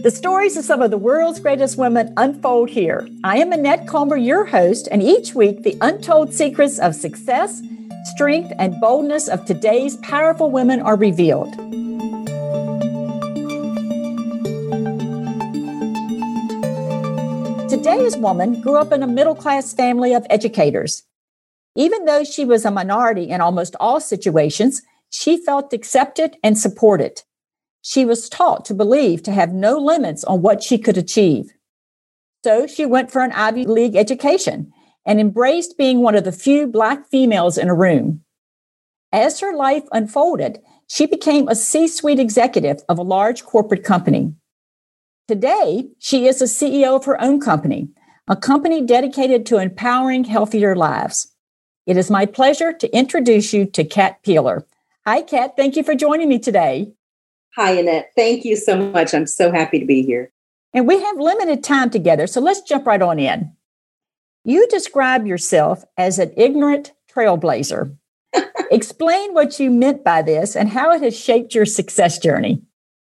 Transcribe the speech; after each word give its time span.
The 0.00 0.12
stories 0.12 0.56
of 0.56 0.64
some 0.64 0.80
of 0.80 0.92
the 0.92 0.96
world's 0.96 1.40
greatest 1.40 1.76
women 1.76 2.14
unfold 2.16 2.70
here. 2.70 3.08
I 3.24 3.38
am 3.38 3.50
Annette 3.50 3.88
Comer, 3.88 4.16
your 4.16 4.44
host, 4.44 4.86
and 4.92 5.02
each 5.02 5.34
week 5.34 5.64
the 5.64 5.76
untold 5.80 6.32
secrets 6.32 6.78
of 6.78 6.94
success, 6.94 7.60
strength, 8.04 8.52
and 8.60 8.80
boldness 8.80 9.26
of 9.26 9.44
today's 9.44 9.96
powerful 9.96 10.52
women 10.52 10.80
are 10.80 10.94
revealed. 10.94 11.52
Today's 17.68 18.16
woman 18.16 18.60
grew 18.60 18.76
up 18.76 18.92
in 18.92 19.02
a 19.02 19.08
middle 19.08 19.34
class 19.34 19.72
family 19.72 20.14
of 20.14 20.24
educators. 20.30 21.02
Even 21.74 22.04
though 22.04 22.22
she 22.22 22.44
was 22.44 22.64
a 22.64 22.70
minority 22.70 23.30
in 23.30 23.40
almost 23.40 23.74
all 23.80 23.98
situations, 23.98 24.80
she 25.10 25.36
felt 25.36 25.72
accepted 25.72 26.36
and 26.44 26.56
supported. 26.56 27.22
She 27.90 28.04
was 28.04 28.28
taught 28.28 28.66
to 28.66 28.74
believe 28.74 29.22
to 29.22 29.32
have 29.32 29.54
no 29.54 29.78
limits 29.78 30.22
on 30.22 30.42
what 30.42 30.62
she 30.62 30.76
could 30.76 30.98
achieve. 30.98 31.54
So 32.44 32.66
she 32.66 32.84
went 32.84 33.10
for 33.10 33.22
an 33.22 33.32
Ivy 33.32 33.64
League 33.64 33.96
education 33.96 34.70
and 35.06 35.18
embraced 35.18 35.78
being 35.78 36.02
one 36.02 36.14
of 36.14 36.24
the 36.24 36.30
few 36.30 36.66
Black 36.66 37.08
females 37.08 37.56
in 37.56 37.70
a 37.70 37.74
room. 37.74 38.20
As 39.10 39.40
her 39.40 39.56
life 39.56 39.84
unfolded, 39.90 40.58
she 40.86 41.06
became 41.06 41.48
a 41.48 41.54
C 41.54 41.88
suite 41.88 42.18
executive 42.18 42.82
of 42.90 42.98
a 42.98 43.02
large 43.16 43.46
corporate 43.46 43.84
company. 43.84 44.34
Today, 45.26 45.88
she 45.98 46.26
is 46.26 46.40
the 46.40 46.44
CEO 46.44 46.94
of 46.94 47.06
her 47.06 47.18
own 47.22 47.40
company, 47.40 47.88
a 48.28 48.36
company 48.36 48.84
dedicated 48.84 49.46
to 49.46 49.56
empowering 49.56 50.24
healthier 50.24 50.76
lives. 50.76 51.32
It 51.86 51.96
is 51.96 52.10
my 52.10 52.26
pleasure 52.26 52.74
to 52.74 52.94
introduce 52.94 53.54
you 53.54 53.64
to 53.64 53.82
Kat 53.82 54.22
Peeler. 54.22 54.66
Hi, 55.06 55.22
Kat. 55.22 55.56
Thank 55.56 55.74
you 55.74 55.82
for 55.82 55.94
joining 55.94 56.28
me 56.28 56.38
today. 56.38 56.92
Hi, 57.58 57.72
Annette. 57.72 58.12
Thank 58.14 58.44
you 58.44 58.54
so 58.54 58.76
much. 58.76 59.12
I'm 59.12 59.26
so 59.26 59.50
happy 59.50 59.80
to 59.80 59.84
be 59.84 60.04
here. 60.04 60.30
And 60.72 60.86
we 60.86 61.02
have 61.02 61.18
limited 61.18 61.64
time 61.64 61.90
together, 61.90 62.28
so 62.28 62.40
let's 62.40 62.60
jump 62.60 62.86
right 62.86 63.02
on 63.02 63.18
in. 63.18 63.52
You 64.44 64.68
describe 64.68 65.26
yourself 65.26 65.82
as 65.96 66.20
an 66.20 66.32
ignorant 66.36 66.92
trailblazer. 67.12 67.96
Explain 68.70 69.34
what 69.34 69.58
you 69.58 69.72
meant 69.72 70.04
by 70.04 70.22
this 70.22 70.54
and 70.54 70.68
how 70.68 70.92
it 70.92 71.02
has 71.02 71.18
shaped 71.18 71.52
your 71.52 71.66
success 71.66 72.20
journey. 72.20 72.62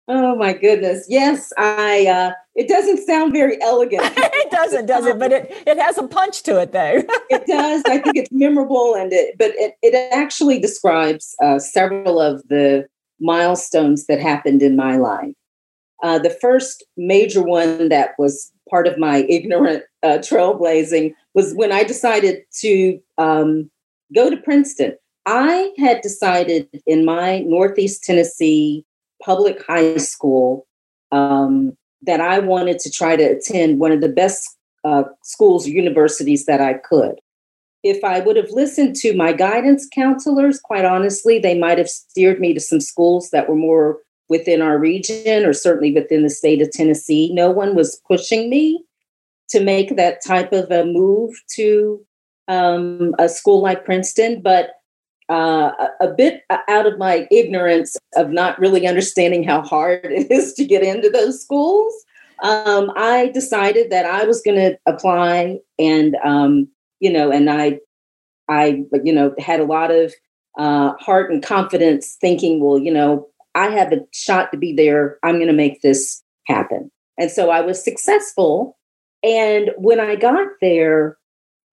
Oh 0.07 0.35
my 0.35 0.53
goodness. 0.53 1.07
Yes, 1.09 1.51
I 1.57 2.05
uh 2.05 2.33
it 2.53 2.67
doesn't 2.67 3.03
sound 3.07 3.33
very 3.33 3.59
elegant. 3.59 4.03
it 4.17 4.51
doesn't, 4.51 4.85
does 4.85 5.07
it? 5.07 5.17
But 5.17 5.31
it 5.31 5.51
it 5.65 5.79
has 5.79 5.97
a 5.97 6.07
punch 6.07 6.43
to 6.43 6.61
it 6.61 6.73
though. 6.73 7.01
it 7.31 7.47
does. 7.47 7.81
I 7.87 7.97
think 7.97 8.17
it's 8.17 8.31
memorable 8.31 8.93
and 8.93 9.11
it 9.13 9.35
but 9.39 9.53
it, 9.55 9.77
it 9.81 9.95
actually 10.13 10.59
describes 10.59 11.35
uh, 11.41 11.57
several 11.57 12.21
of 12.21 12.47
the 12.49 12.85
milestones 13.23 14.05
that 14.05 14.19
happened 14.19 14.61
in 14.61 14.75
my 14.75 14.97
life. 14.97 15.33
Uh, 16.03 16.19
the 16.19 16.29
first 16.29 16.83
major 16.97 17.41
one 17.41 17.89
that 17.89 18.11
was 18.19 18.51
part 18.69 18.87
of 18.87 18.97
my 18.97 19.25
ignorant 19.29 19.83
uh, 20.03 20.17
trailblazing 20.19 21.13
was 21.33 21.53
when 21.53 21.71
I 21.71 21.83
decided 21.83 22.43
to 22.59 22.99
um, 23.17 23.71
go 24.13 24.29
to 24.29 24.37
Princeton. 24.37 24.97
I 25.25 25.71
had 25.77 26.01
decided 26.01 26.67
in 26.85 27.05
my 27.05 27.39
Northeast 27.39 28.03
Tennessee 28.03 28.85
public 29.23 29.65
high 29.65 29.95
school 29.95 30.67
um, 31.13 31.77
that 32.01 32.19
I 32.19 32.39
wanted 32.39 32.79
to 32.79 32.91
try 32.91 33.15
to 33.15 33.23
attend 33.23 33.79
one 33.79 33.93
of 33.93 34.01
the 34.01 34.09
best 34.09 34.57
uh, 34.83 35.03
schools 35.23 35.65
universities 35.65 36.45
that 36.45 36.59
I 36.59 36.73
could 36.73 37.15
if 37.83 38.03
I 38.03 38.21
would 38.21 38.37
have 38.37 38.49
listened 38.49 38.95
to 38.97 39.15
my 39.15 39.33
guidance 39.33 39.87
counselors, 39.93 40.59
quite 40.59 40.85
honestly, 40.85 41.37
they 41.37 41.57
might 41.57 41.77
have 41.77 41.89
steered 41.89 42.39
me 42.39 42.53
to 42.53 42.59
some 42.59 42.79
schools 42.79 43.29
that 43.31 43.49
were 43.49 43.55
more 43.55 43.99
within 44.29 44.61
our 44.61 44.79
region 44.79 45.45
or 45.45 45.53
certainly 45.53 45.93
within 45.93 46.23
the 46.23 46.29
state 46.29 46.61
of 46.61 46.71
Tennessee. 46.71 47.29
No 47.33 47.51
one 47.51 47.75
was 47.75 48.01
pushing 48.07 48.49
me 48.49 48.83
to 49.49 49.61
make 49.61 49.95
that 49.97 50.23
type 50.25 50.53
of 50.53 50.71
a 50.71 50.85
move 50.85 51.35
to 51.55 52.03
um, 52.47 53.13
a 53.19 53.27
school 53.27 53.61
like 53.61 53.85
Princeton, 53.85 54.41
but 54.41 54.71
uh, 55.29 55.71
a, 56.01 56.07
bit 56.07 56.43
out 56.67 56.85
of 56.85 56.97
my 56.97 57.27
ignorance 57.31 57.95
of 58.15 58.29
not 58.29 58.59
really 58.59 58.87
understanding 58.87 59.43
how 59.43 59.61
hard 59.61 60.05
it 60.11 60.31
is 60.31 60.53
to 60.53 60.65
get 60.65 60.83
into 60.83 61.09
those 61.09 61.41
schools, 61.41 61.93
um, 62.43 62.91
I 62.95 63.31
decided 63.33 63.89
that 63.91 64.05
I 64.05 64.25
was 64.25 64.41
going 64.41 64.57
to 64.57 64.77
apply 64.85 65.59
and 65.79 66.15
um, 66.23 66.67
you 66.99 67.11
know, 67.11 67.31
and 67.31 67.49
I, 67.49 67.79
I, 68.49 68.83
you 69.03 69.13
know, 69.13 69.33
had 69.37 69.59
a 69.59 69.65
lot 69.65 69.91
of 69.91 70.13
uh, 70.57 70.93
heart 70.99 71.31
and 71.31 71.43
confidence, 71.43 72.17
thinking, 72.19 72.63
well, 72.63 72.77
you 72.77 72.93
know, 72.93 73.27
I 73.55 73.69
have 73.69 73.91
a 73.91 74.01
shot 74.11 74.51
to 74.51 74.57
be 74.57 74.73
there. 74.73 75.17
I'm 75.23 75.35
going 75.35 75.47
to 75.47 75.53
make 75.53 75.81
this 75.81 76.23
happen. 76.47 76.91
And 77.17 77.29
so 77.31 77.49
I 77.49 77.61
was 77.61 77.83
successful. 77.83 78.77
And 79.23 79.71
when 79.77 79.99
I 79.99 80.15
got 80.15 80.47
there, 80.61 81.17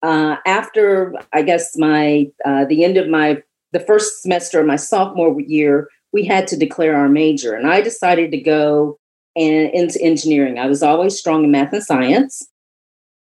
uh, 0.02 0.36
after 0.46 1.14
I 1.32 1.42
guess 1.42 1.76
my 1.76 2.30
uh, 2.44 2.64
the 2.64 2.84
end 2.84 2.96
of 2.96 3.08
my 3.08 3.42
the 3.72 3.80
first 3.80 4.22
semester 4.22 4.60
of 4.60 4.66
my 4.66 4.76
sophomore 4.76 5.38
year, 5.40 5.88
we 6.12 6.24
had 6.24 6.46
to 6.48 6.56
declare 6.56 6.96
our 6.96 7.08
major, 7.08 7.54
and 7.54 7.66
I 7.66 7.80
decided 7.82 8.30
to 8.32 8.40
go 8.40 8.98
and, 9.36 9.70
into 9.72 10.00
engineering. 10.02 10.58
I 10.58 10.66
was 10.66 10.82
always 10.82 11.18
strong 11.18 11.44
in 11.44 11.50
math 11.50 11.72
and 11.72 11.82
science, 11.82 12.48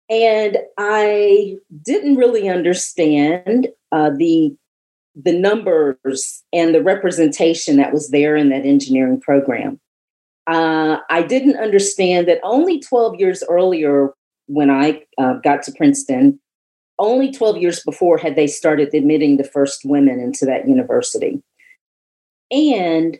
and 0.09 0.59
I 0.79 1.57
didn't 1.83 2.17
really 2.17 2.49
understand 2.49 3.69
uh, 3.93 4.11
the 4.17 4.57
the 5.21 5.33
numbers 5.33 6.45
and 6.53 6.73
the 6.73 6.83
representation 6.83 7.77
that 7.77 7.93
was 7.93 8.11
there 8.11 8.37
in 8.37 8.51
that 8.51 8.65
engineering 8.65 9.21
program. 9.21 9.81
Uh, 10.47 10.99
I 11.11 11.23
didn't 11.23 11.57
understand 11.57 12.29
that 12.29 12.39
only 12.45 12.79
12 12.79 13.17
years 13.17 13.43
earlier, 13.49 14.15
when 14.47 14.71
I 14.71 15.03
uh, 15.19 15.35
got 15.43 15.65
to 15.65 15.73
Princeton, 15.73 16.39
only 17.01 17.33
12 17.33 17.57
years 17.57 17.83
before 17.85 18.17
had 18.17 18.37
they 18.37 18.47
started 18.47 18.95
admitting 18.95 19.39
the 19.39 19.45
first 19.45 19.85
women 19.85 20.21
into 20.21 20.47
that 20.47 20.69
university. 20.69 21.43
And 22.53 23.19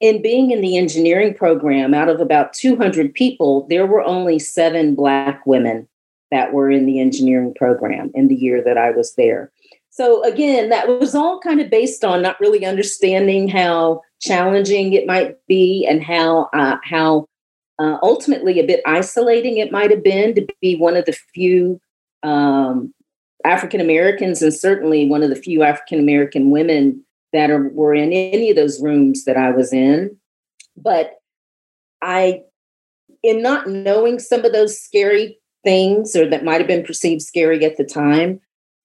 in 0.00 0.22
being 0.22 0.52
in 0.52 0.62
the 0.62 0.78
engineering 0.78 1.34
program, 1.34 1.92
out 1.92 2.08
of 2.08 2.20
about 2.20 2.54
200 2.54 3.12
people, 3.12 3.66
there 3.68 3.86
were 3.86 4.02
only 4.02 4.38
seven 4.38 4.94
Black 4.94 5.44
women 5.46 5.86
that 6.30 6.52
were 6.52 6.70
in 6.70 6.86
the 6.86 7.00
engineering 7.00 7.54
program 7.54 8.10
in 8.14 8.28
the 8.28 8.34
year 8.34 8.62
that 8.62 8.78
I 8.78 8.90
was 8.90 9.14
there. 9.14 9.52
So 9.90 10.22
again, 10.24 10.68
that 10.68 10.88
was 10.88 11.14
all 11.14 11.40
kind 11.40 11.60
of 11.60 11.70
based 11.70 12.04
on 12.04 12.20
not 12.20 12.38
really 12.40 12.66
understanding 12.66 13.48
how 13.48 14.02
challenging 14.20 14.92
it 14.92 15.06
might 15.06 15.36
be 15.46 15.86
and 15.88 16.02
how 16.02 16.50
uh, 16.52 16.76
how 16.84 17.26
uh, 17.78 17.96
ultimately 18.02 18.60
a 18.60 18.66
bit 18.66 18.82
isolating 18.86 19.56
it 19.56 19.72
might 19.72 19.90
have 19.90 20.02
been 20.02 20.34
to 20.34 20.46
be 20.60 20.76
one 20.76 20.96
of 20.96 21.06
the 21.06 21.16
few 21.34 21.80
um, 22.22 22.92
African 23.44 23.80
Americans 23.80 24.42
and 24.42 24.52
certainly 24.52 25.08
one 25.08 25.22
of 25.22 25.30
the 25.30 25.36
few 25.36 25.62
African 25.62 25.98
American 25.98 26.50
women 26.50 27.02
that 27.32 27.50
are, 27.50 27.68
were 27.68 27.94
in 27.94 28.12
any 28.12 28.50
of 28.50 28.56
those 28.56 28.82
rooms 28.82 29.24
that 29.24 29.36
I 29.36 29.50
was 29.50 29.72
in. 29.72 30.16
But 30.76 31.14
I, 32.02 32.42
in 33.22 33.42
not 33.42 33.68
knowing 33.68 34.18
some 34.18 34.44
of 34.44 34.52
those 34.52 34.78
scary 34.78 35.38
things 35.66 36.14
or 36.14 36.30
that 36.30 36.44
might 36.44 36.60
have 36.60 36.68
been 36.68 36.84
perceived 36.84 37.22
scary 37.22 37.64
at 37.64 37.76
the 37.76 37.84
time, 37.84 38.40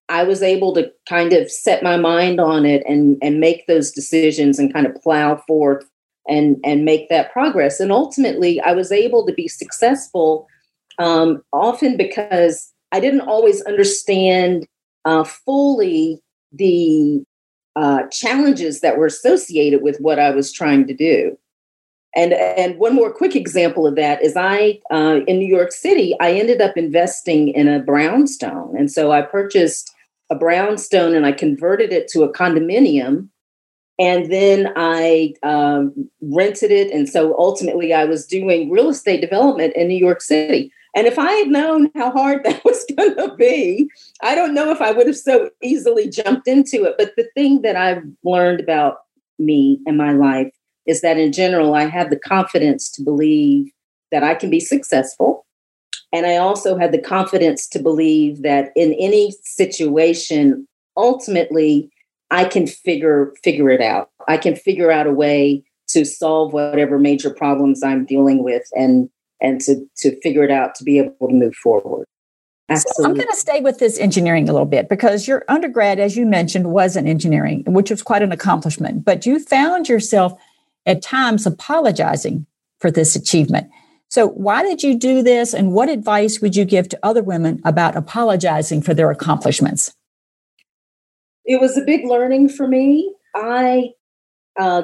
I 0.10 0.24
was 0.24 0.42
able 0.42 0.74
to 0.74 0.92
kind 1.08 1.32
of 1.32 1.50
set 1.50 1.84
my 1.84 1.96
mind 1.96 2.42
on 2.42 2.66
it 2.66 2.84
and 2.88 3.18
and 3.22 3.40
make 3.40 3.68
those 3.68 3.92
decisions 3.92 4.60
and 4.60 4.74
kind 4.74 4.88
of 4.88 4.96
plow 4.96 5.38
forth 5.48 5.86
and 6.28 6.58
and 6.66 6.84
make 6.84 7.08
that 7.10 7.32
progress. 7.32 7.80
And 7.80 7.92
ultimately, 7.92 8.60
I 8.60 8.74
was 8.74 8.92
able 8.92 9.26
to 9.28 9.34
be 9.34 9.48
successful, 9.48 10.48
um, 10.98 11.44
often 11.54 11.98
because 11.98 12.74
I 12.92 13.00
didn't 13.00 13.22
always 13.22 13.62
understand 13.62 14.68
uh, 15.06 15.24
fully 15.24 16.20
the 16.52 17.24
uh, 17.76 18.08
challenges 18.12 18.82
that 18.82 18.98
were 18.98 19.06
associated 19.06 19.82
with 19.82 19.98
what 20.00 20.20
I 20.20 20.32
was 20.32 20.52
trying 20.52 20.88
to 20.88 20.94
do. 20.94 21.38
And 22.16 22.34
and 22.34 22.78
one 22.78 22.94
more 22.94 23.12
quick 23.12 23.36
example 23.36 23.88
of 23.88 23.96
that 23.96 24.22
is 24.22 24.36
I 24.36 24.80
uh, 24.92 25.22
in 25.28 25.40
New 25.40 25.48
York 25.48 25.72
City 25.72 26.16
I 26.20 26.34
ended 26.34 26.62
up 26.62 26.76
investing 26.76 27.50
in 27.50 27.68
a 27.68 27.80
brownstone, 27.80 28.76
and 28.78 28.92
so 28.92 29.12
I 29.12 29.22
purchased 29.22 29.94
a 30.30 30.36
brownstone 30.36 31.16
and 31.16 31.26
I 31.26 31.32
converted 31.32 31.92
it 31.94 32.08
to 32.10 32.24
a 32.24 32.32
condominium, 32.32 33.30
and 33.98 34.32
then 34.32 34.74
I 34.76 35.34
um, 35.44 36.10
rented 36.22 36.72
it, 36.72 36.92
and 36.92 37.08
so 37.08 37.38
ultimately 37.38 37.94
I 37.94 38.04
was 38.04 38.26
doing 38.26 38.70
real 38.70 38.90
estate 38.90 39.22
development 39.22 39.74
in 39.76 39.88
New 39.88 39.98
York 39.98 40.22
City. 40.22 40.72
And 40.94 41.08
if 41.08 41.18
I 41.18 41.32
had 41.32 41.48
known 41.48 41.90
how 41.96 42.12
hard 42.12 42.44
that 42.46 42.64
was 42.66 42.86
going 42.98 43.16
to 43.16 43.34
be, 43.36 43.90
I 44.22 44.36
don't 44.36 44.54
know 44.54 44.72
if 44.72 44.82
I 44.82 44.92
would 44.92 45.08
have 45.08 45.18
so 45.18 45.50
easily 45.64 46.10
jumped 46.10 46.48
into 46.48 46.84
it. 46.84 46.96
But 46.98 47.16
the 47.16 47.30
thing 47.36 47.62
that 47.62 47.78
I've 47.78 48.04
learned 48.26 48.60
about 48.60 48.98
me 49.40 49.80
and 49.86 49.98
my 49.98 50.12
life 50.12 50.52
is 50.92 51.00
that 51.02 51.18
in 51.18 51.32
general, 51.32 51.74
I 51.74 51.86
have 51.86 52.10
the 52.10 52.20
confidence 52.20 52.92
to 52.92 53.02
believe 53.02 53.72
that 54.12 54.24
I 54.24 54.36
can 54.36 54.50
be 54.50 54.60
successful. 54.60 55.46
And 56.12 56.26
I 56.26 56.36
also 56.36 56.78
had 56.78 56.92
the 56.92 57.02
confidence 57.02 57.66
to 57.70 57.80
believe 57.80 58.42
that 58.42 58.74
in 58.76 58.94
any 59.00 59.34
situation, 59.44 60.68
ultimately, 60.98 61.90
I 62.30 62.44
can 62.44 62.68
figure 62.68 63.34
figure 63.42 63.70
it 63.70 63.82
out. 63.82 64.10
I 64.28 64.36
can 64.36 64.58
figure 64.58 64.92
out 64.92 65.08
a 65.08 65.14
way 65.14 65.64
to 65.88 66.04
solve 66.04 66.52
whatever 66.52 67.00
major 67.00 67.30
problems 67.30 67.82
I'm 67.82 68.06
dealing 68.06 68.44
with 68.44 68.64
and 68.74 69.10
and 69.42 69.62
to 69.62 69.86
to 70.00 70.20
figure 70.20 70.44
it 70.44 70.52
out 70.52 70.76
to 70.76 70.84
be 70.84 71.00
able 71.00 71.30
to 71.30 71.34
move 71.34 71.56
forward. 71.56 72.06
Absolutely. 72.68 73.04
So 73.04 73.10
I'm 73.10 73.16
going 73.16 73.28
to 73.28 73.36
stay 73.36 73.60
with 73.60 73.80
this 73.80 74.00
engineering 74.00 74.48
a 74.48 74.54
little 74.54 74.66
bit 74.66 74.88
because 74.88 75.28
your 75.28 75.44
undergrad, 75.50 76.00
as 76.00 76.16
you 76.16 76.26
mentioned, 76.26 76.72
was 76.72 76.96
in 76.96 77.06
engineering, 77.08 77.64
which 77.68 77.90
was 77.90 78.02
quite 78.02 78.22
an 78.22 78.32
accomplishment. 78.32 79.04
But 79.04 79.26
you 79.26 79.40
found 79.40 79.90
yourself 79.90 80.40
at 80.86 81.02
times 81.02 81.46
apologizing 81.46 82.46
for 82.80 82.92
this 82.92 83.16
achievement. 83.16 83.70
So, 84.10 84.28
why 84.28 84.64
did 84.64 84.84
you 84.84 84.98
do 84.98 85.24
this, 85.24 85.54
and 85.54 85.72
what 85.72 85.88
advice 85.88 86.42
would 86.42 86.56
you 86.56 86.66
give 86.66 86.90
to 86.90 87.00
other 87.02 87.24
women 87.24 87.62
about 87.64 87.96
apologizing 87.96 88.82
for 88.82 88.94
their 88.94 89.10
accomplishments? 89.10 89.94
It 91.46 91.62
was 91.62 91.78
a 91.78 91.86
big 91.86 92.06
learning 92.06 92.50
for 92.50 92.68
me. 92.68 93.14
I 93.34 93.92
uh, 94.60 94.84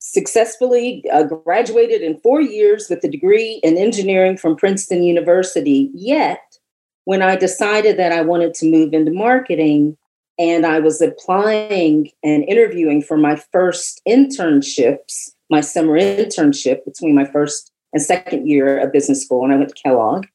successfully 0.00 1.04
uh, 1.12 1.24
graduated 1.24 2.02
in 2.02 2.18
four 2.20 2.40
years 2.40 2.88
with 2.90 3.04
a 3.04 3.08
degree 3.08 3.60
in 3.62 3.76
engineering 3.76 4.36
from 4.36 4.56
Princeton 4.56 5.04
University. 5.04 5.90
Yet, 5.94 6.40
when 7.04 7.22
I 7.22 7.36
decided 7.36 7.96
that 7.98 8.12
I 8.12 8.22
wanted 8.22 8.54
to 8.54 8.70
move 8.70 8.92
into 8.92 9.12
marketing, 9.12 9.96
and 10.38 10.66
I 10.66 10.80
was 10.80 11.00
applying 11.00 12.10
and 12.22 12.44
interviewing 12.44 13.02
for 13.02 13.16
my 13.16 13.36
first 13.36 14.00
internships, 14.06 15.30
my 15.50 15.60
summer 15.60 15.98
internship 15.98 16.84
between 16.84 17.14
my 17.14 17.24
first 17.24 17.72
and 17.92 18.02
second 18.02 18.46
year 18.46 18.78
of 18.78 18.92
business 18.92 19.24
school, 19.24 19.44
and 19.44 19.52
I 19.52 19.56
went 19.56 19.70
to 19.70 19.82
Kellogg. 19.82 20.26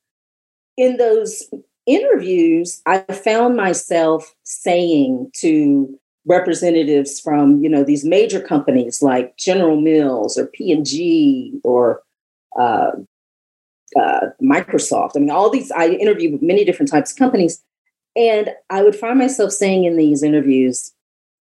In 0.78 0.98
those 0.98 1.44
interviews, 1.86 2.82
I 2.86 3.00
found 3.00 3.56
myself 3.56 4.34
saying 4.44 5.32
to 5.38 6.00
representatives 6.26 7.20
from 7.20 7.64
you 7.64 7.70
know 7.70 7.84
these 7.84 8.06
major 8.06 8.40
companies 8.40 9.02
like 9.02 9.38
General 9.38 9.80
Mills 9.80 10.38
or 10.38 10.48
P 10.48 10.72
and 10.72 10.86
G 10.86 11.60
or 11.64 12.02
uh, 12.60 12.92
uh, 14.00 14.28
Microsoft. 14.42 15.12
I 15.16 15.20
mean, 15.20 15.30
all 15.30 15.50
these. 15.50 15.72
I 15.72 15.90
interviewed 15.90 16.34
with 16.34 16.42
many 16.42 16.64
different 16.64 16.92
types 16.92 17.12
of 17.12 17.18
companies, 17.18 17.62
and 18.16 18.50
I 18.70 18.84
would 18.84 18.96
find 18.96 19.20
myself 19.20 19.52
saying 19.52 19.86
in 19.86 19.98
these 19.98 20.24
interviews, 20.24 20.94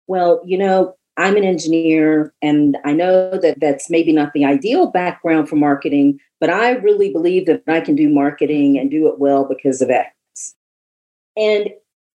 "Well, 0.07 0.41
you 0.45 0.57
know, 0.57 0.95
I'm 1.17 1.35
an 1.35 1.43
engineer, 1.43 2.33
and 2.41 2.77
I 2.85 2.93
know 2.93 3.37
that 3.37 3.59
that's 3.59 3.89
maybe 3.89 4.13
not 4.13 4.31
the 4.33 4.45
ideal 4.45 4.87
background 4.87 5.49
for 5.49 5.57
marketing, 5.57 6.19
but 6.39 6.49
I 6.49 6.71
really 6.71 7.11
believe 7.11 7.45
that 7.47 7.63
I 7.67 7.81
can 7.81 7.95
do 7.95 8.07
marketing 8.07 8.77
and 8.77 8.89
do 8.89 9.07
it 9.09 9.19
well 9.19 9.43
because 9.43 9.81
of 9.81 9.89
X. 9.89 10.55
And 11.35 11.71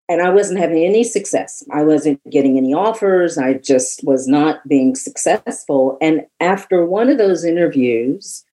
and 0.08 0.20
I 0.20 0.30
wasn't 0.30 0.60
having 0.60 0.84
any 0.84 1.02
success. 1.02 1.64
I 1.72 1.82
wasn't 1.82 2.20
getting 2.30 2.58
any 2.58 2.74
offers. 2.74 3.38
I 3.38 3.54
just 3.54 4.04
was 4.04 4.28
not 4.28 4.66
being 4.68 4.94
successful. 4.94 5.96
And 6.00 6.26
after 6.40 6.84
one 6.84 7.08
of 7.08 7.16
those 7.16 7.42
interviews, 7.42 8.44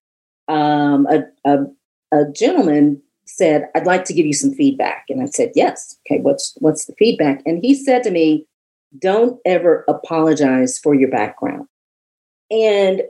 um, 0.48 1.06
a, 1.06 1.24
a, 1.44 1.66
a 2.10 2.32
gentleman 2.32 3.02
said, 3.36 3.68
"I'd 3.74 3.86
like 3.86 4.04
to 4.06 4.14
give 4.14 4.26
you 4.26 4.34
some 4.34 4.54
feedback." 4.54 5.04
And 5.08 5.22
I 5.22 5.26
said, 5.26 5.52
"Yes." 5.54 5.98
Okay, 6.06 6.20
what's 6.20 6.54
what's 6.58 6.86
the 6.86 6.94
feedback? 6.98 7.42
And 7.46 7.62
he 7.62 7.74
said 7.74 8.02
to 8.04 8.10
me, 8.10 8.46
don't 8.98 9.40
ever 9.44 9.84
apologize 9.88 10.78
for 10.78 10.94
your 10.94 11.10
background 11.10 11.66
and 12.50 13.02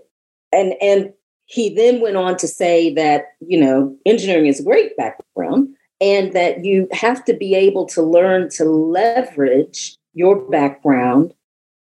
and 0.53 0.75
and 0.81 1.13
he 1.47 1.75
then 1.75 2.01
went 2.01 2.17
on 2.17 2.37
to 2.39 2.49
say 2.49 2.95
that 2.95 3.25
you 3.41 3.61
know 3.61 3.95
engineering 4.07 4.47
is 4.47 4.61
a 4.61 4.65
great 4.65 4.97
background 4.97 5.69
and 6.01 6.33
that 6.33 6.65
you 6.65 6.89
have 6.93 7.25
to 7.25 7.35
be 7.35 7.55
able 7.55 7.85
to 7.87 8.03
learn 8.03 8.49
to 8.51 8.65
leverage 8.65 9.97
your 10.15 10.37
background 10.51 11.35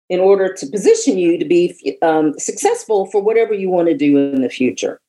in 0.10 0.20
order 0.20 0.54
to 0.54 0.68
position 0.68 1.18
you 1.18 1.38
to 1.38 1.46
be 1.46 1.98
um, 2.02 2.38
successful 2.38 3.06
for 3.06 3.22
whatever 3.22 3.54
you 3.54 3.70
want 3.70 3.88
to 3.88 3.98
do 3.98 4.18
in 4.18 4.42
the 4.42 4.50
future 4.50 5.00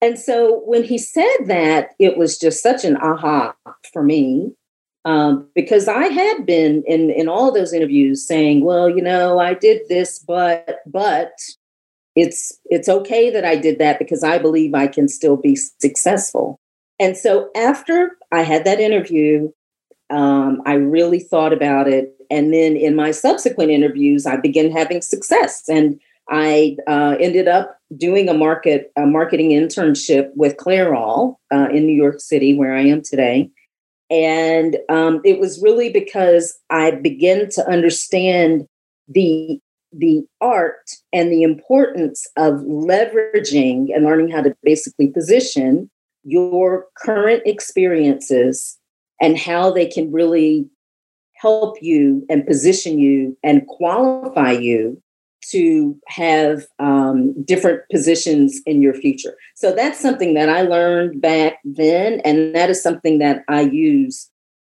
and 0.00 0.18
so 0.18 0.62
when 0.64 0.82
he 0.82 0.98
said 0.98 1.38
that 1.46 1.90
it 1.98 2.16
was 2.16 2.38
just 2.38 2.62
such 2.62 2.84
an 2.84 2.96
aha 2.96 3.54
for 3.92 4.02
me 4.02 4.52
um, 5.04 5.48
because 5.54 5.88
I 5.88 6.06
had 6.06 6.44
been 6.44 6.82
in 6.86 7.10
in 7.10 7.28
all 7.28 7.52
those 7.52 7.72
interviews 7.72 8.26
saying, 8.26 8.64
"Well, 8.64 8.88
you 8.88 9.02
know, 9.02 9.38
I 9.38 9.54
did 9.54 9.82
this, 9.88 10.18
but 10.18 10.80
but 10.86 11.32
it's 12.14 12.58
it's 12.66 12.88
okay 12.88 13.30
that 13.30 13.44
I 13.44 13.56
did 13.56 13.78
that 13.78 13.98
because 13.98 14.22
I 14.22 14.38
believe 14.38 14.74
I 14.74 14.86
can 14.86 15.08
still 15.08 15.36
be 15.36 15.56
successful." 15.56 16.60
And 16.98 17.16
so 17.16 17.50
after 17.56 18.16
I 18.30 18.42
had 18.42 18.64
that 18.66 18.78
interview, 18.78 19.50
um, 20.10 20.60
I 20.66 20.74
really 20.74 21.20
thought 21.20 21.54
about 21.54 21.88
it, 21.88 22.14
and 22.30 22.52
then 22.52 22.76
in 22.76 22.94
my 22.94 23.10
subsequent 23.10 23.70
interviews, 23.70 24.26
I 24.26 24.36
began 24.36 24.70
having 24.70 25.00
success, 25.00 25.66
and 25.66 25.98
I 26.28 26.76
uh, 26.86 27.16
ended 27.18 27.48
up 27.48 27.78
doing 27.96 28.28
a 28.28 28.34
market 28.34 28.92
a 28.96 29.06
marketing 29.06 29.50
internship 29.50 30.30
with 30.34 30.56
Clairol 30.56 31.36
uh, 31.52 31.68
in 31.72 31.86
New 31.86 31.94
York 31.94 32.20
City, 32.20 32.54
where 32.54 32.74
I 32.74 32.82
am 32.82 33.02
today. 33.02 33.50
And 34.10 34.76
um, 34.88 35.20
it 35.24 35.38
was 35.38 35.62
really 35.62 35.90
because 35.90 36.58
I 36.68 36.92
began 36.92 37.48
to 37.50 37.68
understand 37.68 38.66
the 39.08 39.60
the 39.92 40.22
art 40.40 40.90
and 41.12 41.32
the 41.32 41.42
importance 41.42 42.26
of 42.36 42.54
leveraging 42.60 43.88
and 43.94 44.04
learning 44.04 44.30
how 44.30 44.42
to 44.42 44.54
basically 44.62 45.08
position 45.08 45.90
your 46.22 46.86
current 46.96 47.42
experiences 47.46 48.78
and 49.20 49.36
how 49.36 49.70
they 49.70 49.86
can 49.86 50.12
really 50.12 50.68
help 51.34 51.76
you 51.80 52.24
and 52.28 52.46
position 52.46 52.98
you 52.98 53.36
and 53.42 53.66
qualify 53.66 54.52
you 54.52 55.02
to 55.50 55.98
have 56.08 56.64
um, 56.78 57.42
different 57.44 57.82
positions 57.90 58.60
in 58.66 58.82
your 58.82 58.94
future. 58.94 59.36
So 59.54 59.74
that's 59.74 60.00
something 60.00 60.34
that 60.34 60.48
I 60.48 60.62
learned 60.62 61.20
back 61.20 61.58
then, 61.64 62.20
and 62.24 62.54
that 62.54 62.70
is 62.70 62.82
something 62.82 63.18
that 63.18 63.44
I 63.48 63.62
use 63.62 64.30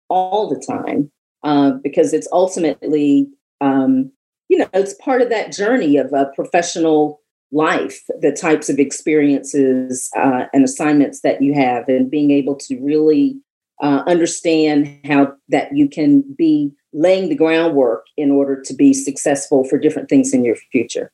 all 0.09 0.49
the 0.49 0.63
time 0.67 1.11
uh, 1.43 1.73
because 1.83 2.13
it's 2.13 2.29
ultimately, 2.33 3.29
um, 3.61 4.13
you 4.49 4.59
know, 4.59 4.69
it's 4.75 4.95
part 4.95 5.23
of 5.23 5.31
that 5.31 5.53
journey 5.53 5.97
of 5.97 6.13
a 6.13 6.31
professional 6.35 7.21
life, 7.53 8.01
the 8.21 8.33
types 8.33 8.69
of 8.69 8.79
experiences 8.79 10.11
uh, 10.17 10.47
and 10.53 10.65
assignments 10.65 11.21
that 11.23 11.43
you 11.43 11.55
have, 11.55 11.89
and 11.89 12.11
being 12.11 12.31
able 12.31 12.57
to 12.57 12.79
really 12.81 13.37
uh, 13.81 14.03
understand 14.07 15.01
how 15.05 15.35
that 15.49 15.75
you 15.75 15.89
can 15.89 16.23
be 16.37 16.73
laying 16.93 17.29
the 17.29 17.35
groundwork 17.35 18.07
in 18.17 18.31
order 18.31 18.61
to 18.61 18.75
be 18.75 18.93
successful 18.93 19.65
for 19.65 19.79
different 19.79 20.09
things 20.09 20.35
in 20.35 20.45
your 20.45 20.57
future. 20.73 21.13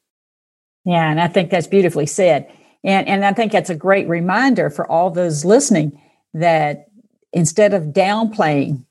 Yeah, 0.85 1.11
and 1.11 1.21
I 1.21 1.29
think 1.29 1.51
that's 1.51 1.67
beautifully 1.67 2.07
said. 2.07 2.51
And, 2.85 3.07
and 3.09 3.25
I 3.25 3.33
think 3.33 3.53
that's 3.53 3.71
a 3.71 3.75
great 3.75 4.09
reminder 4.09 4.71
for 4.71 4.91
all 4.91 5.11
those 5.11 5.45
listening 5.45 6.01
that 6.35 6.87
instead 7.33 7.75
of 7.75 7.87
downplaying 7.87 8.85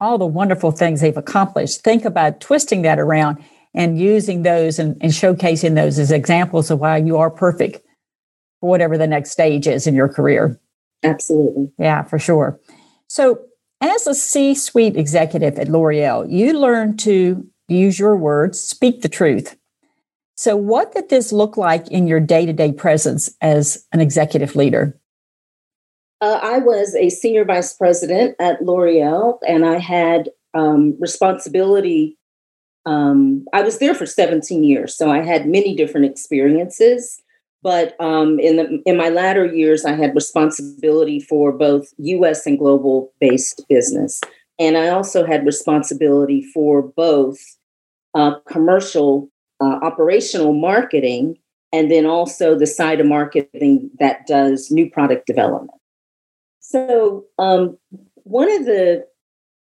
all 0.00 0.18
the 0.18 0.26
wonderful 0.26 0.70
things 0.70 1.00
they've 1.00 1.16
accomplished, 1.16 1.82
think 1.82 2.04
about 2.04 2.40
twisting 2.40 2.82
that 2.82 2.98
around 2.98 3.42
and 3.74 3.98
using 3.98 4.42
those 4.42 4.78
and, 4.78 4.96
and 5.00 5.12
showcasing 5.12 5.74
those 5.74 5.98
as 5.98 6.10
examples 6.10 6.70
of 6.70 6.80
why 6.80 6.96
you 6.96 7.16
are 7.18 7.30
perfect 7.30 7.82
for 8.60 8.70
whatever 8.70 8.96
the 8.96 9.06
next 9.06 9.30
stage 9.30 9.66
is 9.66 9.86
in 9.86 9.94
your 9.94 10.08
career. 10.08 10.58
Absolutely. 11.02 11.70
Yeah, 11.78 12.02
for 12.02 12.18
sure. 12.18 12.58
So, 13.08 13.40
as 13.80 14.06
a 14.06 14.14
C 14.14 14.54
suite 14.54 14.96
executive 14.96 15.58
at 15.58 15.68
L'Oreal, 15.68 16.30
you 16.30 16.58
learn 16.58 16.96
to 16.98 17.46
use 17.68 17.98
your 17.98 18.16
words, 18.16 18.58
speak 18.58 19.02
the 19.02 19.08
truth. 19.08 19.56
So, 20.34 20.56
what 20.56 20.92
did 20.92 21.08
this 21.08 21.32
look 21.32 21.56
like 21.56 21.88
in 21.88 22.06
your 22.06 22.20
day 22.20 22.46
to 22.46 22.52
day 22.52 22.72
presence 22.72 23.34
as 23.40 23.86
an 23.92 24.00
executive 24.00 24.56
leader? 24.56 24.98
Uh, 26.20 26.40
I 26.42 26.58
was 26.58 26.94
a 26.94 27.10
senior 27.10 27.44
vice 27.44 27.74
president 27.74 28.36
at 28.38 28.62
L'Oreal, 28.62 29.38
and 29.46 29.66
I 29.66 29.78
had 29.78 30.30
um, 30.54 30.96
responsibility. 30.98 32.18
Um, 32.86 33.44
I 33.52 33.62
was 33.62 33.78
there 33.78 33.94
for 33.94 34.06
17 34.06 34.64
years, 34.64 34.96
so 34.96 35.10
I 35.10 35.22
had 35.22 35.48
many 35.48 35.74
different 35.74 36.06
experiences. 36.06 37.20
But 37.66 38.00
um, 38.00 38.38
in 38.38 38.54
the 38.54 38.80
in 38.86 38.96
my 38.96 39.08
latter 39.08 39.44
years, 39.44 39.84
I 39.84 39.90
had 39.90 40.14
responsibility 40.14 41.18
for 41.18 41.50
both 41.50 41.92
U.S. 41.98 42.46
and 42.46 42.56
global 42.56 43.12
based 43.20 43.66
business, 43.68 44.20
and 44.56 44.78
I 44.78 44.90
also 44.90 45.26
had 45.26 45.44
responsibility 45.44 46.44
for 46.54 46.80
both 46.80 47.40
uh, 48.14 48.38
commercial 48.48 49.28
uh, 49.60 49.80
operational 49.82 50.52
marketing 50.52 51.38
and 51.72 51.90
then 51.90 52.06
also 52.06 52.56
the 52.56 52.68
side 52.68 53.00
of 53.00 53.06
marketing 53.06 53.90
that 53.98 54.28
does 54.28 54.70
new 54.70 54.88
product 54.88 55.26
development. 55.26 55.80
So, 56.60 57.24
um, 57.40 57.76
one 58.22 58.48
of 58.48 58.64
the 58.66 59.04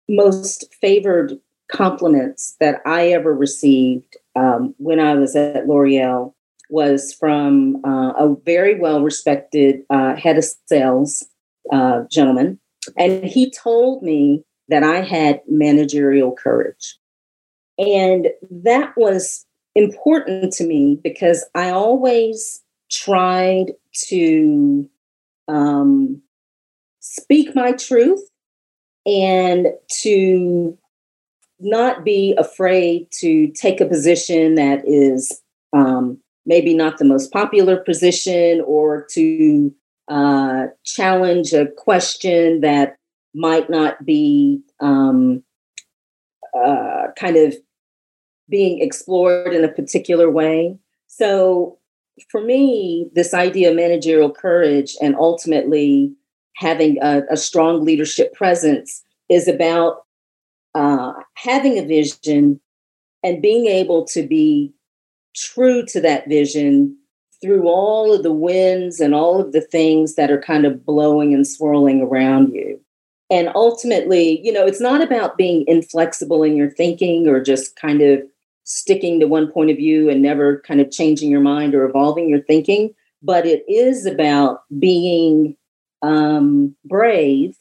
most 0.07 0.67
favored 0.83 1.33
compliments 1.73 2.57
that 2.61 2.83
I 2.85 3.09
ever 3.09 3.35
received 3.35 4.19
um, 4.35 4.75
when 4.77 5.01
I 5.01 5.15
was 5.15 5.35
at 5.35 5.67
L'Oreal 5.67 6.35
was 6.71 7.13
from 7.13 7.85
uh, 7.85 8.13
a 8.19 8.35
very 8.45 8.79
well 8.79 9.03
respected 9.03 9.83
uh, 9.91 10.17
head 10.17 10.39
of 10.39 10.45
sales 10.67 11.25
uh, 11.73 12.03
gentleman. 12.11 12.59
And 12.97 13.25
he 13.25 13.51
told 13.51 14.03
me 14.03 14.45
that 14.69 14.83
I 14.83 15.01
had 15.01 15.41
managerial 15.49 16.33
courage. 16.33 16.99
And 17.79 18.29
that 18.51 18.95
was 18.97 19.45
important 19.75 20.53
to 20.55 20.65
me 20.65 20.99
because 21.03 21.45
I 21.55 21.71
always 21.71 22.63
tried 22.91 23.73
to 24.09 24.89
um, 25.49 26.23
speak 27.01 27.55
my 27.55 27.73
truth 27.73 28.23
and 29.05 29.69
to 30.01 30.77
not 31.61 32.05
be 32.05 32.35
afraid 32.37 33.09
to 33.11 33.49
take 33.49 33.81
a 33.81 33.87
position 33.87 34.57
that 34.57 34.83
is 34.87 35.41
um, 35.73 36.19
maybe 36.47 36.75
not 36.75 36.99
the 36.99 37.05
most 37.05 37.33
popular 37.33 37.77
position 37.77 38.63
or 38.67 39.05
to 39.11 39.75
uh, 40.09 40.67
challenge 40.85 41.53
a 41.53 41.67
question 41.67 42.61
that 42.61 42.97
might 43.35 43.69
not 43.69 44.05
be 44.07 44.61
um, 44.81 45.43
uh, 46.57 47.09
kind 47.19 47.37
of 47.37 47.55
being 48.49 48.81
explored 48.81 49.53
in 49.53 49.65
a 49.65 49.69
particular 49.69 50.31
way. 50.31 50.79
So, 51.09 51.79
for 52.31 52.41
me, 52.41 53.11
this 53.13 53.35
idea 53.35 53.71
of 53.71 53.77
managerial 53.77 54.31
courage 54.31 54.97
and 55.03 55.15
ultimately 55.17 56.15
having 56.55 56.97
a, 57.03 57.23
a 57.31 57.37
strong 57.37 57.85
leadership 57.85 58.33
presence 58.33 59.03
is 59.29 59.49
about 59.49 60.05
uh, 60.75 61.13
having 61.35 61.79
a 61.79 61.85
vision 61.85 62.61
and 63.23 63.43
being 63.43 63.67
able 63.67 64.07
to 64.07 64.27
be 64.27 64.73
true 65.37 65.85
to 65.87 66.01
that 66.01 66.29
vision 66.29 66.97
through 67.41 67.69
all 67.69 68.13
of 68.13 68.23
the 68.23 68.33
winds 68.33 68.99
and 68.99 69.15
all 69.15 69.41
of 69.41 69.53
the 69.53 69.61
things 69.61 70.15
that 70.15 70.31
are 70.31 70.41
kind 70.41 70.65
of 70.65 70.85
blowing 70.85 71.35
and 71.35 71.47
swirling 71.47 72.03
around 72.03 72.53
you. 72.53 72.81
And 73.31 73.51
ultimately, 73.55 74.41
you 74.43 74.53
know, 74.53 74.67
it's 74.67 74.81
not 74.81 75.03
about 75.03 75.37
being 75.37 75.65
inflexible 75.67 76.43
in 76.43 76.57
your 76.57 76.71
thinking 76.71 77.29
or 77.29 77.43
just 77.43 77.77
kind 77.77 78.01
of 78.01 78.23
sticking 78.65 79.21
to 79.21 79.27
one 79.27 79.51
point 79.51 79.71
of 79.71 79.77
view 79.77 80.09
and 80.09 80.23
never 80.23 80.61
kind 80.61 80.81
of 80.81 80.91
changing 80.91 81.31
your 81.31 81.41
mind 81.41 81.75
or 81.75 81.85
evolving 81.85 82.29
your 82.29 82.41
thinking, 82.43 82.95
but 83.23 83.47
it 83.47 83.65
is 83.69 84.07
about 84.07 84.61
being 84.79 85.57
um, 86.03 86.75
brave 86.85 87.57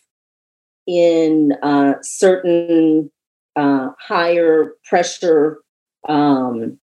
in 0.87 1.53
uh, 1.63 1.95
certain 2.01 3.11
uh, 3.55 3.89
higher 3.99 4.73
pressure 4.83 5.59
um, 6.07 6.79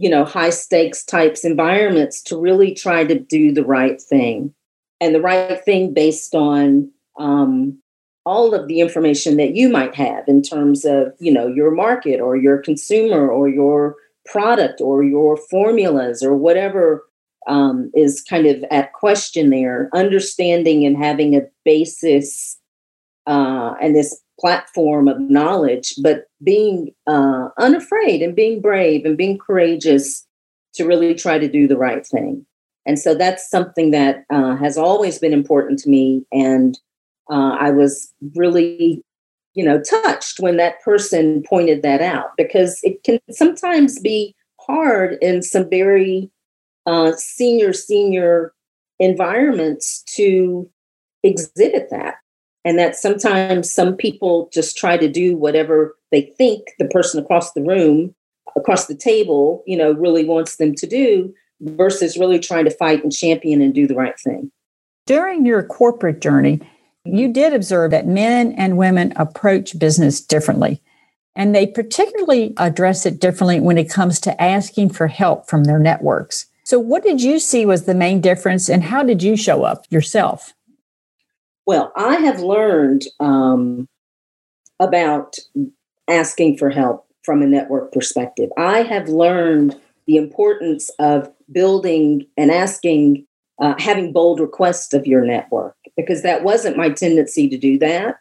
you 0.00 0.08
know, 0.08 0.24
high 0.24 0.48
stakes 0.48 1.04
types 1.04 1.44
environments 1.44 2.22
to 2.22 2.34
really 2.34 2.72
try 2.74 3.04
to 3.04 3.18
do 3.18 3.52
the 3.52 3.64
right 3.64 4.00
thing. 4.00 4.54
And 4.98 5.14
the 5.14 5.20
right 5.20 5.62
thing 5.62 5.92
based 5.92 6.34
on 6.34 6.90
um, 7.18 7.78
all 8.24 8.54
of 8.54 8.66
the 8.66 8.80
information 8.80 9.36
that 9.36 9.54
you 9.54 9.68
might 9.68 9.94
have 9.94 10.26
in 10.26 10.40
terms 10.40 10.86
of, 10.86 11.12
you 11.18 11.30
know, 11.30 11.46
your 11.46 11.70
market 11.70 12.18
or 12.18 12.34
your 12.34 12.56
consumer 12.56 13.28
or 13.28 13.46
your 13.46 13.96
product 14.24 14.80
or 14.80 15.04
your 15.04 15.36
formulas 15.36 16.22
or 16.22 16.34
whatever 16.34 17.04
um, 17.46 17.90
is 17.94 18.22
kind 18.22 18.46
of 18.46 18.64
at 18.70 18.94
question 18.94 19.50
there, 19.50 19.90
understanding 19.92 20.86
and 20.86 20.96
having 20.96 21.36
a 21.36 21.42
basis 21.62 22.58
uh, 23.26 23.74
and 23.82 23.94
this 23.94 24.18
platform 24.40 25.06
of 25.06 25.20
knowledge, 25.20 25.94
but 26.02 26.24
being 26.42 26.92
uh, 27.06 27.48
unafraid 27.58 28.22
and 28.22 28.34
being 28.34 28.60
brave 28.60 29.04
and 29.04 29.16
being 29.16 29.38
courageous 29.38 30.26
to 30.74 30.86
really 30.86 31.14
try 31.14 31.38
to 31.38 31.48
do 31.48 31.68
the 31.68 31.76
right 31.76 32.06
thing. 32.06 32.46
And 32.86 32.98
so 32.98 33.14
that's 33.14 33.50
something 33.50 33.90
that 33.90 34.24
uh, 34.30 34.56
has 34.56 34.78
always 34.78 35.18
been 35.18 35.34
important 35.34 35.78
to 35.80 35.90
me. 35.90 36.24
And 36.32 36.78
uh, 37.30 37.56
I 37.60 37.70
was 37.70 38.12
really, 38.34 39.04
you 39.54 39.64
know, 39.64 39.80
touched 39.80 40.40
when 40.40 40.56
that 40.56 40.80
person 40.82 41.42
pointed 41.42 41.82
that 41.82 42.00
out 42.00 42.30
because 42.36 42.80
it 42.82 43.02
can 43.04 43.18
sometimes 43.30 44.00
be 44.00 44.34
hard 44.60 45.18
in 45.20 45.42
some 45.42 45.68
very 45.68 46.30
uh, 46.86 47.12
senior, 47.12 47.72
senior 47.72 48.54
environments 48.98 50.02
to 50.14 50.68
exhibit 51.22 51.90
that 51.90 52.16
and 52.64 52.78
that 52.78 52.96
sometimes 52.96 53.72
some 53.72 53.96
people 53.96 54.50
just 54.52 54.76
try 54.76 54.96
to 54.96 55.08
do 55.08 55.36
whatever 55.36 55.96
they 56.10 56.22
think 56.22 56.62
the 56.78 56.88
person 56.88 57.22
across 57.22 57.52
the 57.52 57.62
room 57.62 58.14
across 58.56 58.86
the 58.86 58.96
table 58.96 59.62
you 59.66 59.76
know 59.76 59.92
really 59.92 60.24
wants 60.24 60.56
them 60.56 60.74
to 60.74 60.86
do 60.86 61.32
versus 61.60 62.16
really 62.16 62.38
trying 62.38 62.64
to 62.64 62.70
fight 62.70 63.02
and 63.02 63.12
champion 63.12 63.60
and 63.60 63.74
do 63.74 63.86
the 63.86 63.94
right 63.94 64.18
thing. 64.18 64.50
During 65.06 65.46
your 65.46 65.62
corporate 65.62 66.20
journey 66.20 66.60
you 67.04 67.32
did 67.32 67.54
observe 67.54 67.92
that 67.92 68.06
men 68.06 68.52
and 68.52 68.76
women 68.76 69.12
approach 69.16 69.78
business 69.78 70.20
differently 70.20 70.82
and 71.36 71.54
they 71.54 71.66
particularly 71.66 72.52
address 72.56 73.06
it 73.06 73.20
differently 73.20 73.60
when 73.60 73.78
it 73.78 73.88
comes 73.88 74.20
to 74.20 74.42
asking 74.42 74.90
for 74.90 75.06
help 75.06 75.48
from 75.48 75.64
their 75.64 75.78
networks. 75.78 76.46
So 76.64 76.78
what 76.78 77.02
did 77.02 77.22
you 77.22 77.38
see 77.38 77.64
was 77.64 77.84
the 77.84 77.94
main 77.94 78.20
difference 78.20 78.68
and 78.68 78.84
how 78.84 79.02
did 79.02 79.22
you 79.22 79.36
show 79.36 79.64
up 79.64 79.84
yourself 79.90 80.52
well, 81.70 81.92
I 81.94 82.16
have 82.16 82.40
learned 82.40 83.04
um, 83.20 83.88
about 84.80 85.36
asking 86.08 86.58
for 86.58 86.68
help 86.68 87.06
from 87.22 87.42
a 87.42 87.46
network 87.46 87.92
perspective. 87.92 88.50
I 88.58 88.82
have 88.82 89.08
learned 89.08 89.78
the 90.08 90.16
importance 90.16 90.90
of 90.98 91.32
building 91.52 92.26
and 92.36 92.50
asking, 92.50 93.24
uh, 93.62 93.76
having 93.78 94.12
bold 94.12 94.40
requests 94.40 94.92
of 94.92 95.06
your 95.06 95.24
network, 95.24 95.76
because 95.96 96.22
that 96.22 96.42
wasn't 96.42 96.76
my 96.76 96.90
tendency 96.90 97.48
to 97.48 97.56
do 97.56 97.78
that. 97.78 98.16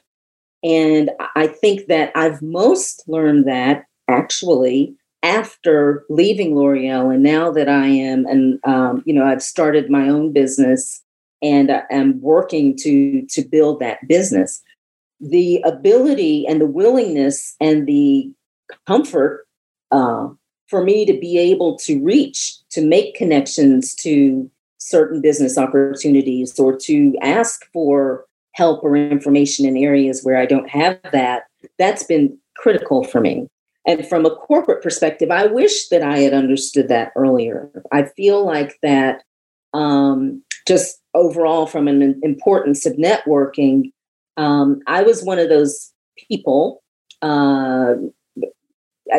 And 0.63 1.09
I 1.35 1.47
think 1.47 1.87
that 1.87 2.11
I've 2.13 2.43
most 2.43 3.03
learned 3.07 3.47
that 3.47 3.85
actually 4.07 4.95
after 5.23 6.05
leaving 6.07 6.55
L'Oreal, 6.55 7.11
and 7.11 7.23
now 7.23 7.49
that 7.53 7.67
I 7.67 7.87
am, 7.87 8.27
and 8.27 8.59
um, 8.63 9.01
you 9.07 9.13
know, 9.15 9.25
I've 9.25 9.41
started 9.41 9.89
my 9.89 10.07
own 10.07 10.33
business 10.33 11.01
and 11.41 11.71
I 11.71 11.83
am 11.91 12.19
working 12.21 12.75
to 12.77 13.25
to 13.27 13.41
build 13.43 13.79
that 13.79 14.07
business 14.07 14.61
the 15.19 15.61
ability 15.65 16.45
and 16.47 16.61
the 16.61 16.65
willingness 16.65 17.55
and 17.59 17.87
the 17.87 18.31
comfort 18.87 19.45
uh, 19.91 20.27
for 20.67 20.83
me 20.83 21.05
to 21.05 21.13
be 21.13 21.37
able 21.37 21.77
to 21.79 22.01
reach 22.03 22.57
to 22.69 22.85
make 22.85 23.15
connections 23.15 23.95
to 23.95 24.49
certain 24.77 25.21
business 25.21 25.57
opportunities 25.57 26.57
or 26.59 26.75
to 26.75 27.15
ask 27.21 27.65
for 27.73 28.25
help 28.53 28.83
or 28.83 28.95
information 28.95 29.65
in 29.65 29.77
areas 29.77 30.21
where 30.23 30.37
I 30.37 30.45
don't 30.45 30.69
have 30.69 30.99
that, 31.11 31.43
that's 31.77 32.03
been 32.03 32.37
critical 32.55 33.03
for 33.03 33.19
me. 33.19 33.47
And 33.85 34.07
from 34.07 34.25
a 34.25 34.35
corporate 34.35 34.83
perspective, 34.83 35.31
I 35.31 35.47
wish 35.47 35.87
that 35.89 36.03
I 36.03 36.19
had 36.19 36.33
understood 36.33 36.89
that 36.89 37.11
earlier. 37.15 37.69
I 37.91 38.03
feel 38.03 38.45
like 38.45 38.77
that 38.83 39.23
um, 39.73 40.43
just 40.67 40.98
overall 41.13 41.65
from 41.65 41.87
an 41.87 42.19
importance 42.23 42.85
of 42.85 42.93
networking, 42.93 43.91
um, 44.37 44.81
I 44.87 45.03
was 45.03 45.23
one 45.23 45.39
of 45.39 45.49
those 45.49 45.91
people. 46.29 46.81
Uh, 47.21 47.95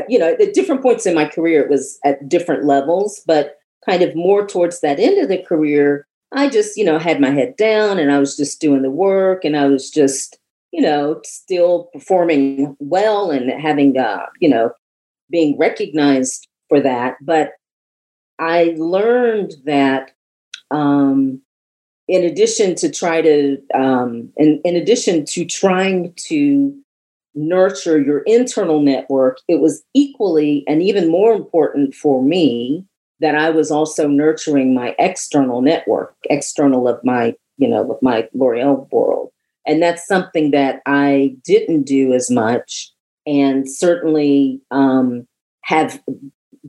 you 0.09 0.19
know, 0.19 0.37
at 0.41 0.55
different 0.55 0.83
points 0.83 1.05
in 1.05 1.15
my 1.15 1.25
career, 1.25 1.63
it 1.63 1.71
was 1.71 1.99
at 2.05 2.29
different 2.29 2.65
levels, 2.65 3.21
but 3.27 3.57
kind 3.85 4.03
of 4.03 4.15
more 4.15 4.47
towards 4.47 4.81
that 4.81 5.01
end 5.01 5.19
of 5.19 5.29
the 5.29 5.43
career, 5.43 6.07
I 6.33 6.49
just, 6.49 6.77
you 6.77 6.85
know, 6.85 6.99
had 6.99 7.21
my 7.21 7.31
head 7.31 7.57
down 7.57 7.99
and 7.99 8.13
I 8.13 8.19
was 8.19 8.37
just 8.37 8.61
doing 8.61 8.83
the 8.83 8.91
work 8.91 9.45
and 9.45 9.57
I 9.57 9.67
was 9.67 9.91
just, 9.91 10.39
you 10.71 10.81
know, 10.81 11.21
still 11.25 11.91
performing 11.93 12.77
well 12.79 13.31
and 13.31 13.51
having, 13.51 13.99
uh, 13.99 14.27
you 14.39 14.49
know, 14.49 14.71
being 15.29 15.59
recognized 15.59 16.47
for 16.69 16.81
that. 16.81 17.17
But 17.21 17.53
I 18.39 18.75
learned 18.79 19.55
that 19.65 20.13
um, 20.71 21.43
in 22.11 22.25
addition 22.25 22.75
to 22.75 22.91
try 22.91 23.23
to 23.23 23.57
um, 23.73 24.33
in, 24.37 24.61
in 24.65 24.75
addition 24.75 25.25
to 25.25 25.45
trying 25.45 26.13
to 26.17 26.77
nurture 27.35 28.01
your 28.01 28.21
internal 28.27 28.81
network 28.81 29.39
it 29.47 29.61
was 29.61 29.85
equally 29.95 30.65
and 30.67 30.83
even 30.83 31.09
more 31.09 31.33
important 31.33 31.95
for 31.95 32.23
me 32.23 32.85
that 33.21 33.37
i 33.37 33.49
was 33.49 33.71
also 33.71 34.09
nurturing 34.09 34.75
my 34.75 34.95
external 34.99 35.63
network 35.63 36.17
external 36.29 36.89
of 36.89 36.99
my 37.05 37.33
you 37.59 37.69
know 37.69 37.93
of 37.93 38.03
my 38.03 38.29
l'oreal 38.35 38.91
world. 38.91 39.31
And 39.67 39.81
that's 39.81 40.07
something 40.07 40.51
that 40.51 40.83
i 40.87 41.37
didn't 41.45 41.85
do 41.85 42.13
as 42.13 42.29
much 42.29 42.91
and 43.27 43.71
certainly 43.71 44.61
um, 44.73 45.29
have 45.63 46.03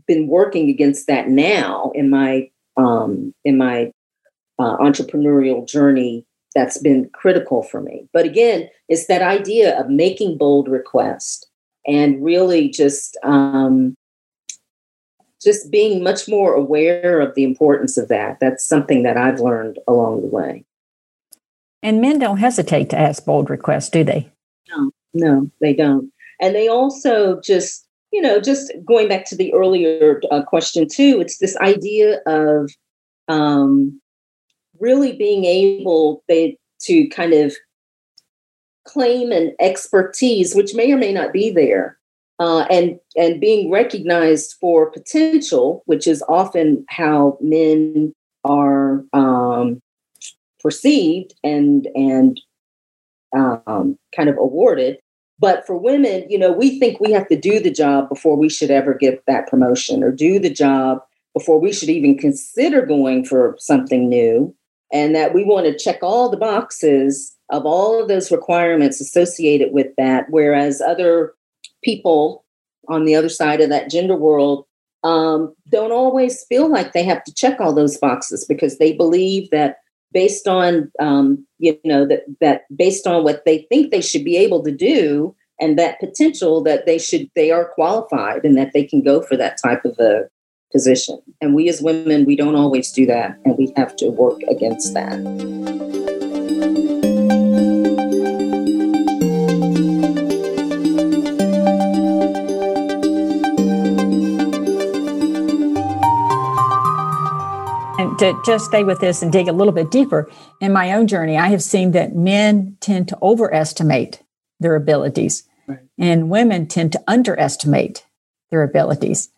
been 0.06 0.28
working 0.28 0.70
against 0.70 1.08
that 1.08 1.30
now 1.30 1.92
in 1.96 2.12
my 2.12 2.52
um, 2.78 3.34
in 3.44 3.58
my 3.58 3.92
uh, 4.60 4.78
entrepreneurial 4.78 5.68
journey 5.68 6.26
that's 6.56 6.78
been 6.78 7.10
critical 7.14 7.64
for 7.64 7.82
me. 7.82 8.08
But 8.14 8.26
again, 8.26 8.70
it's 8.90 9.08
that 9.08 9.22
idea 9.22 9.80
of 9.80 9.90
making 9.90 10.38
bold 10.38 10.68
requests 10.68 11.46
and 11.88 12.24
really 12.24 12.70
just 12.70 13.18
um, 13.24 13.96
just 15.42 15.72
being 15.72 16.04
much 16.04 16.28
more 16.28 16.54
aware 16.54 17.20
of 17.20 17.34
the 17.36 17.44
importance 17.44 17.98
of 17.98 18.10
that. 18.10 18.40
That's 18.40 18.66
something 18.66 19.04
that 19.04 19.18
I've 19.18 19.40
learned 19.40 19.80
along 19.88 20.22
the 20.22 20.28
way. 20.28 20.66
And 21.82 22.02
men 22.02 22.20
don't 22.20 22.38
hesitate 22.38 22.90
to 22.92 23.00
ask 23.00 23.26
bold 23.26 23.50
requests, 23.50 23.90
do 23.90 24.04
they? 24.04 24.32
No, 24.70 24.92
no, 25.14 25.52
they 25.62 25.74
don't. 25.74 26.12
And 26.40 26.54
they 26.54 26.68
also 26.68 27.40
just, 27.42 27.88
you 28.12 28.22
know, 28.22 28.40
just 28.40 28.72
going 28.86 29.08
back 29.08 29.26
to 29.26 29.36
the 29.36 29.54
earlier 29.54 30.22
uh, 30.32 30.44
question 30.44 30.88
too, 30.88 31.20
it's 31.22 31.40
this 31.40 31.58
idea 31.58 32.20
of 32.28 32.70
um, 33.28 34.01
really 34.82 35.14
being 35.14 35.46
able 35.46 36.24
to 36.30 37.08
kind 37.10 37.34
of 37.34 37.56
claim 38.86 39.32
an 39.32 39.56
expertise, 39.60 40.54
which 40.56 40.74
may 40.74 40.92
or 40.92 40.98
may 40.98 41.14
not 41.14 41.32
be 41.32 41.52
there, 41.52 41.98
uh, 42.40 42.66
and 42.72 43.00
and 43.16 43.40
being 43.40 43.72
recognized 43.72 44.56
for 44.60 44.92
potential, 44.92 45.84
which 45.86 46.08
is 46.08 46.24
often 46.28 46.84
how 46.90 47.38
men 47.40 48.14
are 48.44 49.06
um, 49.14 49.80
perceived 50.60 51.34
and 51.44 51.88
and 51.96 52.42
um, 53.36 53.98
kind 54.16 54.30
of 54.30 54.38
awarded. 54.38 54.98
But 55.40 55.66
for 55.66 55.76
women, 55.76 56.26
you 56.30 56.38
know, 56.38 56.52
we 56.52 56.80
think 56.80 57.00
we 57.00 57.12
have 57.12 57.28
to 57.30 57.36
do 57.36 57.60
the 57.60 57.72
job 57.72 58.10
before 58.10 58.38
we 58.38 58.50
should 58.50 58.70
ever 58.70 58.94
get 58.94 59.24
that 59.26 59.48
promotion 59.48 60.04
or 60.04 60.12
do 60.12 60.38
the 60.38 60.52
job 60.52 61.00
before 61.34 61.60
we 61.60 61.74
should 61.74 61.90
even 61.90 62.18
consider 62.18 62.86
going 62.86 63.26
for 63.26 63.56
something 63.58 64.08
new. 64.08 64.56
And 64.94 65.16
that 65.16 65.34
we 65.34 65.44
want 65.44 65.66
to 65.66 65.78
check 65.78 66.00
all 66.02 66.30
the 66.30 66.38
boxes 66.38 67.36
of 67.50 67.66
all 67.66 68.02
of 68.02 68.08
those 68.08 68.32
requirements 68.32 69.00
associated 69.00 69.72
with 69.72 69.88
that. 69.98 70.26
Whereas 70.30 70.82
other 70.82 71.34
people 71.84 72.44
on 72.88 73.06
the 73.06 73.16
other 73.16 73.30
side 73.30 73.62
of 73.62 73.70
that 73.70 73.90
gender 73.90 74.16
world 74.16 74.66
um, 75.04 75.54
don't 75.70 75.92
always 75.92 76.44
feel 76.46 76.70
like 76.70 76.94
they 76.94 77.04
have 77.04 77.24
to 77.24 77.34
check 77.34 77.60
all 77.60 77.74
those 77.74 77.98
boxes 77.98 78.46
because 78.46 78.78
they 78.78 78.94
believe 78.94 79.50
that 79.50 79.78
based 80.12 80.48
on 80.48 80.92
um, 81.00 81.46
you 81.58 81.78
know 81.84 82.06
that 82.06 82.24
that 82.40 82.64
based 82.76 83.08
on 83.08 83.24
what 83.24 83.44
they 83.46 83.60
think 83.70 83.92
they 83.92 84.02
should 84.02 84.24
be 84.24 84.38
able 84.38 84.64
to 84.64 84.72
do 84.72 85.36
and 85.60 85.78
that 85.78 86.00
potential 86.00 86.62
that 86.64 86.86
they 86.86 86.98
should 86.98 87.30
they 87.36 87.52
are 87.52 87.66
qualified 87.74 88.44
and 88.44 88.58
that 88.58 88.74
they 88.74 88.84
can 88.84 89.02
go 89.02 89.22
for 89.22 89.38
that 89.38 89.58
type 89.62 89.86
of 89.86 89.98
a 90.00 90.30
position 90.72 91.22
and 91.42 91.54
we 91.54 91.70
as 91.70 91.82
women 91.82 92.26
we 92.26 92.36
don't 92.36 92.56
always 92.56 92.92
do 92.92 93.06
that 93.06 93.38
and 93.46 93.58
we 93.58 93.74
have 93.76 93.96
to 93.96 94.10
work 94.10 94.42
against 94.50 94.94
that 94.94 95.20
And 108.02 108.18
to 108.18 108.36
just 108.44 108.66
stay 108.66 108.84
with 108.84 109.00
this 109.00 109.22
and 109.22 109.32
dig 109.32 109.48
a 109.48 109.54
little 109.54 109.72
bit 109.72 109.92
deeper, 109.92 110.28
in 110.60 110.74
my 110.74 110.94
own 110.94 111.06
journey, 111.06 111.38
I 111.38 111.50
have 111.50 111.62
seen 111.62 111.92
that 111.92 112.16
men 112.16 112.78
tend 112.80 113.08
to 113.10 113.18
overestimate 113.22 114.24
their 114.60 114.76
abilities 114.76 115.44
right. 115.68 115.80
and 116.00 116.30
women 116.32 116.68
tend 116.68 116.94
to 116.94 117.04
underestimate 117.08 118.04
their 118.50 118.64
abilities. 118.64 119.30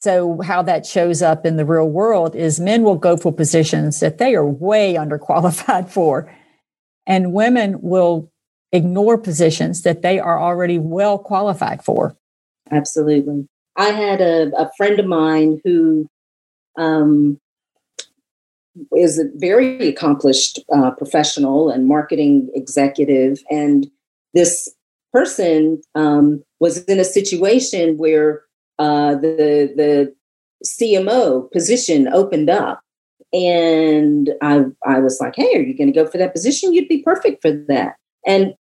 So, 0.00 0.40
how 0.40 0.62
that 0.62 0.86
shows 0.86 1.20
up 1.20 1.44
in 1.44 1.56
the 1.56 1.66
real 1.66 1.88
world 1.88 2.34
is 2.34 2.58
men 2.58 2.82
will 2.82 2.96
go 2.96 3.16
for 3.16 3.32
positions 3.32 4.00
that 4.00 4.18
they 4.18 4.34
are 4.34 4.46
way 4.46 4.94
underqualified 4.94 5.90
for, 5.90 6.34
and 7.06 7.32
women 7.32 7.80
will 7.82 8.30
ignore 8.72 9.18
positions 9.18 9.82
that 9.82 10.02
they 10.02 10.18
are 10.18 10.40
already 10.40 10.78
well 10.78 11.18
qualified 11.18 11.84
for. 11.84 12.16
Absolutely. 12.70 13.46
I 13.76 13.90
had 13.90 14.20
a, 14.20 14.50
a 14.56 14.70
friend 14.76 14.98
of 14.98 15.06
mine 15.06 15.60
who 15.64 16.08
um, 16.78 17.38
is 18.96 19.18
a 19.18 19.24
very 19.34 19.88
accomplished 19.88 20.60
uh, 20.72 20.92
professional 20.92 21.70
and 21.70 21.86
marketing 21.86 22.50
executive. 22.54 23.38
And 23.50 23.90
this 24.34 24.72
person 25.12 25.82
um, 25.94 26.42
was 26.60 26.84
in 26.84 27.00
a 27.00 27.04
situation 27.04 27.96
where 27.96 28.42
uh, 28.80 29.14
the 29.14 29.72
the 29.76 30.14
CMO 30.64 31.50
position 31.52 32.08
opened 32.08 32.48
up, 32.48 32.80
and 33.32 34.30
I 34.40 34.64
I 34.84 34.98
was 35.00 35.20
like, 35.20 35.34
"Hey, 35.36 35.54
are 35.54 35.62
you 35.62 35.76
going 35.76 35.92
to 35.92 35.98
go 35.98 36.06
for 36.06 36.18
that 36.18 36.32
position? 36.32 36.72
You'd 36.72 36.88
be 36.88 37.02
perfect 37.02 37.42
for 37.42 37.52
that." 37.68 37.96
And 38.26 38.54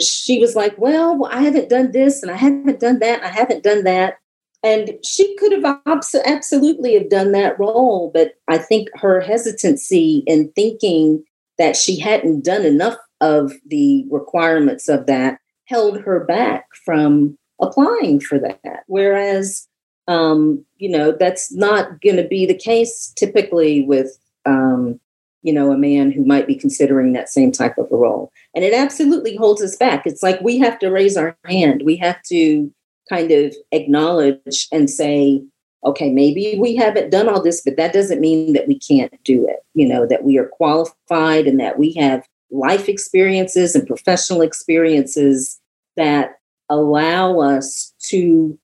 she 0.00 0.40
was 0.40 0.56
like, 0.56 0.76
"Well, 0.78 1.28
I 1.30 1.42
haven't 1.42 1.68
done 1.68 1.92
this, 1.92 2.22
and 2.22 2.32
I 2.32 2.36
haven't 2.36 2.80
done 2.80 2.98
that, 3.00 3.18
and 3.18 3.26
I 3.26 3.30
haven't 3.30 3.62
done 3.62 3.84
that." 3.84 4.14
And 4.62 4.94
she 5.04 5.36
could 5.36 5.52
have 5.52 5.80
absolutely 5.86 6.94
have 6.94 7.10
done 7.10 7.32
that 7.32 7.58
role, 7.58 8.10
but 8.12 8.32
I 8.48 8.58
think 8.58 8.88
her 8.94 9.20
hesitancy 9.20 10.24
in 10.26 10.50
thinking 10.56 11.22
that 11.58 11.76
she 11.76 12.00
hadn't 12.00 12.44
done 12.44 12.64
enough 12.64 12.96
of 13.20 13.52
the 13.66 14.06
requirements 14.10 14.88
of 14.88 15.06
that 15.06 15.38
held 15.66 16.00
her 16.00 16.24
back 16.24 16.66
from 16.84 17.38
applying 17.60 18.20
for 18.20 18.38
that. 18.38 18.84
Whereas, 18.86 19.66
um, 20.08 20.64
you 20.76 20.88
know, 20.88 21.12
that's 21.12 21.52
not 21.52 22.00
going 22.00 22.16
to 22.16 22.26
be 22.26 22.46
the 22.46 22.54
case 22.54 23.12
typically 23.16 23.82
with, 23.82 24.18
um, 24.44 25.00
you 25.42 25.52
know, 25.52 25.70
a 25.70 25.78
man 25.78 26.10
who 26.10 26.24
might 26.24 26.46
be 26.46 26.54
considering 26.54 27.12
that 27.12 27.28
same 27.28 27.52
type 27.52 27.78
of 27.78 27.90
a 27.90 27.96
role. 27.96 28.32
And 28.54 28.64
it 28.64 28.74
absolutely 28.74 29.36
holds 29.36 29.62
us 29.62 29.76
back. 29.76 30.06
It's 30.06 30.22
like 30.22 30.40
we 30.40 30.58
have 30.58 30.78
to 30.80 30.90
raise 30.90 31.16
our 31.16 31.36
hand. 31.44 31.82
We 31.84 31.96
have 31.96 32.20
to 32.28 32.72
kind 33.08 33.30
of 33.30 33.54
acknowledge 33.72 34.68
and 34.72 34.90
say, 34.90 35.42
okay, 35.84 36.10
maybe 36.10 36.56
we 36.58 36.74
haven't 36.74 37.10
done 37.10 37.28
all 37.28 37.40
this, 37.40 37.62
but 37.62 37.76
that 37.76 37.92
doesn't 37.92 38.20
mean 38.20 38.54
that 38.54 38.66
we 38.66 38.78
can't 38.78 39.12
do 39.22 39.46
it. 39.48 39.60
You 39.74 39.86
know, 39.86 40.06
that 40.06 40.24
we 40.24 40.36
are 40.38 40.48
qualified 40.48 41.46
and 41.46 41.60
that 41.60 41.78
we 41.78 41.92
have 41.94 42.26
life 42.50 42.88
experiences 42.88 43.74
and 43.74 43.86
professional 43.86 44.42
experiences 44.42 45.60
that 45.96 46.38
allow 46.68 47.40
us 47.40 47.94
to 48.08 48.58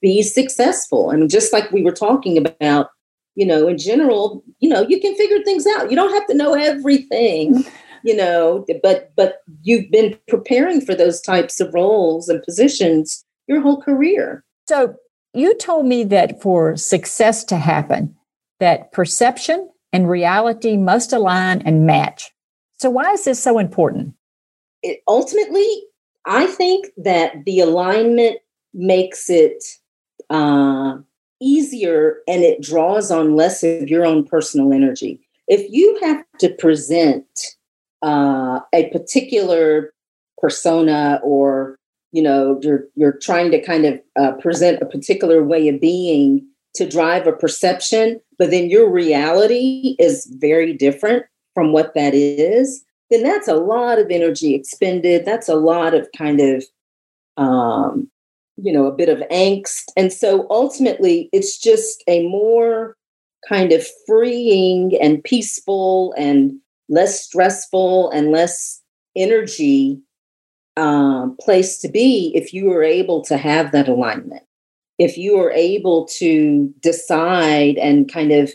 be 0.00 0.22
successful. 0.22 1.10
I 1.10 1.16
mean, 1.16 1.28
just 1.28 1.52
like 1.52 1.70
we 1.70 1.82
were 1.82 1.92
talking 1.92 2.36
about, 2.36 2.88
you 3.34 3.46
know, 3.46 3.68
in 3.68 3.78
general, 3.78 4.42
you 4.58 4.68
know, 4.68 4.86
you 4.88 5.00
can 5.00 5.14
figure 5.14 5.42
things 5.42 5.66
out. 5.66 5.90
You 5.90 5.96
don't 5.96 6.12
have 6.12 6.26
to 6.26 6.34
know 6.34 6.54
everything, 6.54 7.64
you 8.04 8.16
know, 8.16 8.66
but 8.82 9.12
but 9.16 9.38
you've 9.62 9.90
been 9.90 10.18
preparing 10.28 10.80
for 10.80 10.94
those 10.94 11.20
types 11.20 11.60
of 11.60 11.72
roles 11.72 12.28
and 12.28 12.42
positions 12.42 13.24
your 13.46 13.60
whole 13.60 13.80
career. 13.80 14.44
So 14.68 14.94
you 15.34 15.54
told 15.54 15.86
me 15.86 16.04
that 16.04 16.42
for 16.42 16.76
success 16.76 17.44
to 17.44 17.56
happen, 17.56 18.14
that 18.60 18.92
perception 18.92 19.70
and 19.92 20.08
reality 20.08 20.76
must 20.76 21.12
align 21.12 21.62
and 21.62 21.86
match. 21.86 22.32
So 22.78 22.90
why 22.90 23.12
is 23.12 23.24
this 23.24 23.42
so 23.42 23.58
important? 23.58 24.14
It, 24.82 25.00
ultimately, 25.06 25.84
I 26.26 26.46
think 26.46 26.86
that 26.96 27.44
the 27.44 27.60
alignment 27.60 28.38
makes 28.74 29.28
it 29.28 29.62
uh, 30.30 30.96
easier 31.40 32.18
and 32.28 32.42
it 32.42 32.62
draws 32.62 33.10
on 33.10 33.36
less 33.36 33.62
of 33.62 33.88
your 33.88 34.04
own 34.04 34.24
personal 34.24 34.72
energy. 34.72 35.20
If 35.48 35.70
you 35.70 35.98
have 36.02 36.24
to 36.38 36.50
present 36.50 37.26
uh, 38.02 38.60
a 38.72 38.88
particular 38.90 39.92
persona 40.38 41.20
or 41.22 41.78
you 42.10 42.22
know 42.22 42.58
you're 42.62 42.84
you're 42.94 43.18
trying 43.18 43.50
to 43.52 43.62
kind 43.62 43.86
of 43.86 44.00
uh, 44.18 44.32
present 44.32 44.82
a 44.82 44.86
particular 44.86 45.42
way 45.42 45.68
of 45.68 45.80
being 45.80 46.44
to 46.74 46.88
drive 46.88 47.26
a 47.26 47.32
perception 47.32 48.20
but 48.38 48.50
then 48.50 48.68
your 48.68 48.90
reality 48.90 49.94
is 50.00 50.26
very 50.40 50.72
different 50.72 51.24
from 51.54 51.72
what 51.72 51.94
that 51.94 52.12
is 52.12 52.84
then 53.12 53.22
that's 53.22 53.48
a 53.48 53.54
lot 53.54 53.98
of 53.98 54.10
energy 54.10 54.54
expended 54.54 55.24
that's 55.24 55.48
a 55.48 55.54
lot 55.54 55.94
of 55.94 56.08
kind 56.16 56.40
of 56.40 56.64
um 57.36 58.08
you 58.56 58.72
know 58.72 58.86
a 58.86 58.92
bit 58.92 59.08
of 59.08 59.18
angst 59.30 59.84
and 59.96 60.12
so 60.12 60.46
ultimately 60.50 61.28
it's 61.32 61.58
just 61.58 62.02
a 62.08 62.26
more 62.26 62.96
kind 63.48 63.72
of 63.72 63.86
freeing 64.06 64.92
and 65.00 65.22
peaceful 65.24 66.14
and 66.16 66.52
less 66.88 67.24
stressful 67.24 68.10
and 68.10 68.30
less 68.30 68.82
energy 69.16 70.00
um, 70.76 71.36
place 71.40 71.78
to 71.78 71.88
be 71.88 72.32
if 72.34 72.54
you 72.54 72.70
are 72.72 72.82
able 72.82 73.22
to 73.24 73.36
have 73.36 73.72
that 73.72 73.88
alignment. 73.88 74.42
If 74.98 75.16
you 75.16 75.38
are 75.40 75.50
able 75.50 76.06
to 76.18 76.72
decide 76.80 77.76
and 77.78 78.10
kind 78.10 78.32
of 78.32 78.52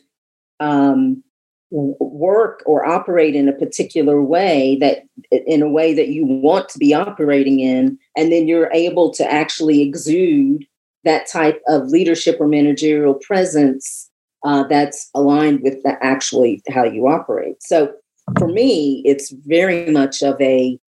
um, 0.60 1.24
work 1.70 2.64
or 2.66 2.86
operate 2.86 3.36
in 3.36 3.50
a 3.50 3.54
particular 3.54 4.22
way 4.22 4.78
that 4.80 5.04
in 5.32 5.62
a 5.62 5.70
way 5.70 5.94
that 5.94 6.10
you 6.10 6.26
want 6.26 6.70
to 6.70 6.80
be 6.80 6.94
operating 6.94 7.60
in, 7.60 7.98
and 8.16 8.32
then 8.32 8.48
you're 8.48 8.72
able 8.74 9.12
to 9.14 9.32
actually 9.32 9.82
exude 9.82 10.66
that 11.04 11.28
type 11.28 11.62
of 11.68 11.88
leadership 11.88 12.38
or 12.40 12.48
managerial 12.48 13.14
presence 13.16 14.10
uh, 14.46 14.64
that's 14.64 15.10
aligned 15.14 15.62
with 15.62 15.82
the, 15.84 15.98
actually 16.02 16.62
how 16.70 16.84
you 16.84 17.08
operate. 17.08 17.62
So 17.62 17.94
for 18.38 18.48
me, 18.48 19.02
it's 19.06 19.32
very 19.32 19.92
much 19.92 20.22
of 20.22 20.40
a 20.42 20.80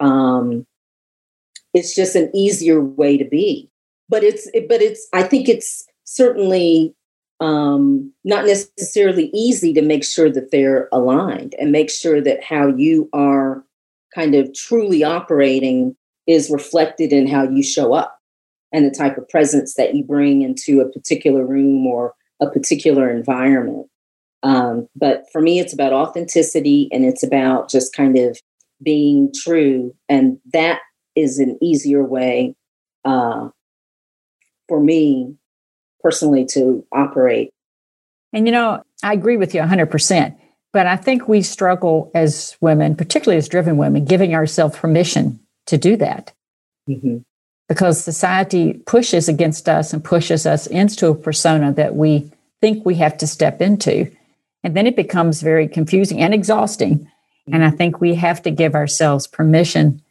um, 0.00 0.66
it's 1.72 1.94
just 1.94 2.14
an 2.16 2.30
easier 2.34 2.80
way 2.80 3.16
to 3.16 3.24
be 3.24 3.70
but 4.08 4.22
it's 4.22 4.48
but 4.68 4.82
it's 4.82 5.08
i 5.12 5.22
think 5.22 5.48
it's 5.48 5.86
certainly 6.04 6.94
um, 7.40 8.12
not 8.24 8.46
necessarily 8.46 9.30
easy 9.34 9.72
to 9.74 9.82
make 9.82 10.04
sure 10.04 10.30
that 10.30 10.50
they're 10.50 10.88
aligned 10.92 11.54
and 11.58 11.72
make 11.72 11.90
sure 11.90 12.20
that 12.20 12.42
how 12.44 12.68
you 12.68 13.08
are 13.12 13.64
kind 14.14 14.34
of 14.34 14.54
truly 14.54 15.02
operating 15.04 15.96
is 16.26 16.50
reflected 16.50 17.12
in 17.12 17.26
how 17.26 17.42
you 17.42 17.62
show 17.62 17.92
up 17.92 18.18
and 18.72 18.86
the 18.86 18.90
type 18.90 19.18
of 19.18 19.28
presence 19.28 19.74
that 19.74 19.94
you 19.94 20.04
bring 20.04 20.42
into 20.42 20.80
a 20.80 20.88
particular 20.88 21.44
room 21.46 21.86
or 21.86 22.14
a 22.40 22.48
particular 22.50 23.10
environment 23.10 23.88
Um, 24.42 24.88
but 24.94 25.24
for 25.32 25.40
me, 25.40 25.58
it's 25.58 25.72
about 25.72 25.92
authenticity 25.92 26.88
and 26.92 27.04
it's 27.04 27.22
about 27.22 27.70
just 27.70 27.94
kind 27.94 28.18
of 28.18 28.38
being 28.82 29.32
true. 29.34 29.94
And 30.08 30.38
that 30.52 30.80
is 31.16 31.38
an 31.38 31.58
easier 31.62 32.04
way 32.04 32.54
uh, 33.04 33.48
for 34.68 34.80
me 34.80 35.34
personally 36.04 36.44
to 36.44 36.86
operate. 36.92 37.50
And 38.32 38.46
you 38.46 38.52
know, 38.52 38.82
I 39.02 39.14
agree 39.14 39.38
with 39.38 39.54
you 39.54 39.60
100%. 39.60 40.36
But 40.72 40.86
I 40.86 40.96
think 40.96 41.28
we 41.28 41.40
struggle 41.40 42.10
as 42.14 42.56
women, 42.60 42.96
particularly 42.96 43.38
as 43.38 43.48
driven 43.48 43.76
women, 43.76 44.04
giving 44.04 44.34
ourselves 44.34 44.76
permission 44.76 45.38
to 45.66 45.78
do 45.78 45.96
that. 45.96 46.32
Mm-hmm. 46.88 47.18
Because 47.68 48.02
society 48.02 48.74
pushes 48.84 49.28
against 49.28 49.68
us 49.68 49.92
and 49.92 50.04
pushes 50.04 50.46
us 50.46 50.66
into 50.66 51.08
a 51.08 51.14
persona 51.14 51.72
that 51.74 51.94
we 51.94 52.30
think 52.60 52.84
we 52.84 52.96
have 52.96 53.16
to 53.18 53.26
step 53.26 53.62
into. 53.62 54.10
And 54.64 54.76
then 54.76 54.86
it 54.86 54.96
becomes 54.96 55.42
very 55.42 55.68
confusing 55.68 56.20
and 56.20 56.34
exhausting. 56.34 57.08
And 57.52 57.64
I 57.64 57.70
think 57.70 58.00
we 58.00 58.16
have 58.16 58.42
to 58.42 58.50
give 58.50 58.74
ourselves 58.74 59.26
permission 59.26 60.02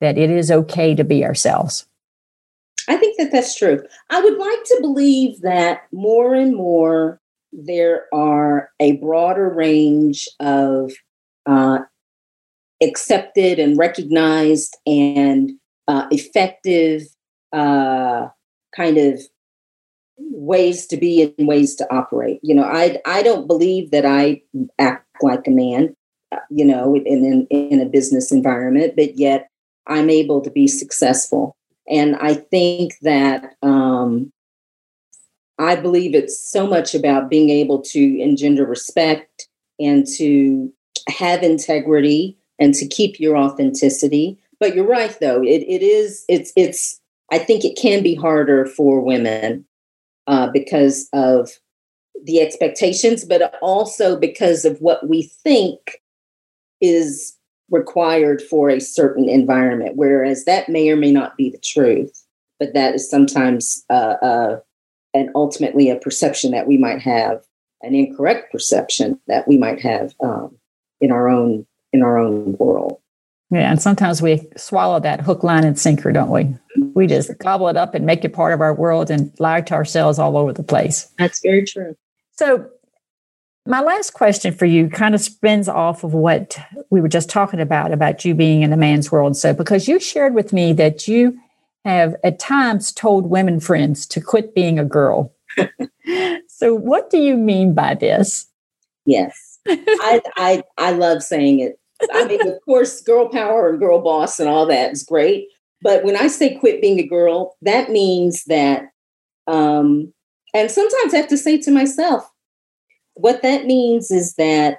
that 0.00 0.18
it 0.18 0.30
is 0.30 0.50
okay 0.50 0.94
to 0.94 1.04
be 1.04 1.24
ourselves. 1.24 1.86
I 2.90 2.96
think 2.96 3.18
that 3.18 3.30
that's 3.30 3.54
true. 3.54 3.80
I 4.10 4.20
would 4.20 4.36
like 4.36 4.64
to 4.64 4.78
believe 4.80 5.42
that 5.42 5.82
more 5.92 6.34
and 6.34 6.56
more 6.56 7.20
there 7.52 8.06
are 8.12 8.70
a 8.80 8.96
broader 8.96 9.48
range 9.48 10.28
of 10.40 10.92
uh, 11.46 11.78
accepted 12.82 13.60
and 13.60 13.78
recognized 13.78 14.76
and 14.88 15.52
uh, 15.86 16.08
effective 16.10 17.02
uh, 17.52 18.26
kind 18.74 18.98
of 18.98 19.20
ways 20.18 20.88
to 20.88 20.96
be 20.96 21.32
and 21.38 21.46
ways 21.46 21.76
to 21.76 21.94
operate. 21.94 22.40
You 22.42 22.56
know, 22.56 22.64
I 22.64 23.00
I 23.06 23.22
don't 23.22 23.46
believe 23.46 23.92
that 23.92 24.04
I 24.04 24.42
act 24.80 25.06
like 25.22 25.46
a 25.46 25.52
man, 25.52 25.94
uh, 26.32 26.38
you 26.50 26.64
know, 26.64 26.96
in 26.96 27.24
in, 27.24 27.46
in 27.50 27.80
a 27.80 27.86
business 27.86 28.32
environment, 28.32 28.94
but 28.96 29.16
yet 29.16 29.48
I'm 29.86 30.10
able 30.10 30.40
to 30.40 30.50
be 30.50 30.66
successful. 30.66 31.56
And 31.90 32.16
I 32.16 32.34
think 32.34 32.94
that 33.02 33.56
um, 33.62 34.32
I 35.58 35.76
believe 35.76 36.14
it's 36.14 36.38
so 36.38 36.66
much 36.66 36.94
about 36.94 37.28
being 37.28 37.50
able 37.50 37.82
to 37.82 38.20
engender 38.20 38.64
respect 38.64 39.48
and 39.78 40.06
to 40.16 40.72
have 41.08 41.42
integrity 41.42 42.38
and 42.58 42.72
to 42.74 42.86
keep 42.86 43.18
your 43.18 43.36
authenticity. 43.36 44.38
But 44.60 44.74
you're 44.74 44.86
right, 44.86 45.16
though. 45.20 45.42
It, 45.42 45.62
it 45.62 45.82
is, 45.82 46.24
it's, 46.28 46.52
it's, 46.56 47.00
I 47.32 47.38
think 47.38 47.64
it 47.64 47.76
can 47.76 48.02
be 48.02 48.14
harder 48.14 48.66
for 48.66 49.00
women 49.00 49.64
uh, 50.26 50.48
because 50.48 51.08
of 51.12 51.50
the 52.24 52.40
expectations, 52.40 53.24
but 53.24 53.54
also 53.62 54.16
because 54.16 54.64
of 54.64 54.78
what 54.80 55.08
we 55.08 55.22
think 55.22 56.00
is 56.80 57.36
required 57.70 58.42
for 58.42 58.68
a 58.68 58.80
certain 58.80 59.28
environment, 59.28 59.96
whereas 59.96 60.44
that 60.44 60.68
may 60.68 60.90
or 60.90 60.96
may 60.96 61.12
not 61.12 61.36
be 61.36 61.50
the 61.50 61.58
truth, 61.58 62.24
but 62.58 62.74
that 62.74 62.94
is 62.94 63.08
sometimes 63.08 63.84
uh, 63.90 64.16
uh, 64.22 64.60
and 65.14 65.30
ultimately 65.34 65.90
a 65.90 65.96
perception 65.96 66.52
that 66.52 66.66
we 66.66 66.76
might 66.76 67.00
have, 67.00 67.42
an 67.82 67.94
incorrect 67.94 68.52
perception 68.52 69.20
that 69.26 69.48
we 69.48 69.56
might 69.56 69.80
have 69.80 70.14
um, 70.22 70.56
in 71.00 71.10
our 71.10 71.28
own 71.28 71.66
in 71.92 72.02
our 72.02 72.18
own 72.18 72.56
world. 72.58 73.00
Yeah, 73.50 73.70
and 73.70 73.82
sometimes 73.82 74.22
we 74.22 74.48
swallow 74.56 75.00
that 75.00 75.20
hook, 75.20 75.42
line, 75.42 75.64
and 75.64 75.76
sinker, 75.76 76.12
don't 76.12 76.30
we? 76.30 76.54
We 76.94 77.08
just 77.08 77.36
gobble 77.38 77.68
it 77.68 77.76
up 77.76 77.96
and 77.96 78.06
make 78.06 78.24
it 78.24 78.32
part 78.32 78.54
of 78.54 78.60
our 78.60 78.72
world 78.72 79.10
and 79.10 79.32
lie 79.40 79.60
to 79.62 79.74
ourselves 79.74 80.20
all 80.20 80.36
over 80.36 80.52
the 80.52 80.62
place. 80.62 81.10
That's 81.18 81.40
very 81.40 81.64
true. 81.64 81.96
So 82.30 82.70
my 83.66 83.80
last 83.80 84.14
question 84.14 84.54
for 84.54 84.64
you 84.64 84.88
kind 84.88 85.14
of 85.14 85.20
spins 85.20 85.68
off 85.68 86.02
of 86.02 86.14
what 86.14 86.58
we 86.90 87.00
were 87.00 87.08
just 87.08 87.28
talking 87.28 87.60
about, 87.60 87.92
about 87.92 88.24
you 88.24 88.34
being 88.34 88.62
in 88.62 88.72
a 88.72 88.76
man's 88.76 89.12
world. 89.12 89.36
So, 89.36 89.52
because 89.52 89.86
you 89.86 90.00
shared 90.00 90.34
with 90.34 90.52
me 90.52 90.72
that 90.74 91.06
you 91.06 91.38
have 91.84 92.16
at 92.24 92.38
times 92.38 92.92
told 92.92 93.30
women 93.30 93.60
friends 93.60 94.06
to 94.06 94.20
quit 94.20 94.54
being 94.54 94.78
a 94.78 94.84
girl. 94.84 95.34
so, 96.48 96.74
what 96.74 97.10
do 97.10 97.18
you 97.18 97.36
mean 97.36 97.74
by 97.74 97.94
this? 97.94 98.46
Yes, 99.04 99.58
I, 99.68 100.22
I, 100.36 100.62
I 100.78 100.92
love 100.92 101.22
saying 101.22 101.60
it. 101.60 101.78
I 102.12 102.24
mean, 102.26 102.46
of 102.46 102.58
course, 102.64 103.02
girl 103.02 103.28
power 103.28 103.68
and 103.68 103.78
girl 103.78 104.00
boss 104.00 104.40
and 104.40 104.48
all 104.48 104.66
that 104.66 104.92
is 104.92 105.02
great. 105.02 105.48
But 105.82 106.04
when 106.04 106.16
I 106.16 106.28
say 106.28 106.56
quit 106.56 106.80
being 106.80 106.98
a 106.98 107.06
girl, 107.06 107.56
that 107.62 107.90
means 107.90 108.44
that, 108.44 108.84
um, 109.46 110.12
and 110.54 110.70
sometimes 110.70 111.14
I 111.14 111.18
have 111.18 111.28
to 111.28 111.36
say 111.36 111.58
to 111.58 111.70
myself, 111.70 112.29
what 113.20 113.42
that 113.42 113.66
means 113.66 114.10
is 114.10 114.34
that 114.34 114.78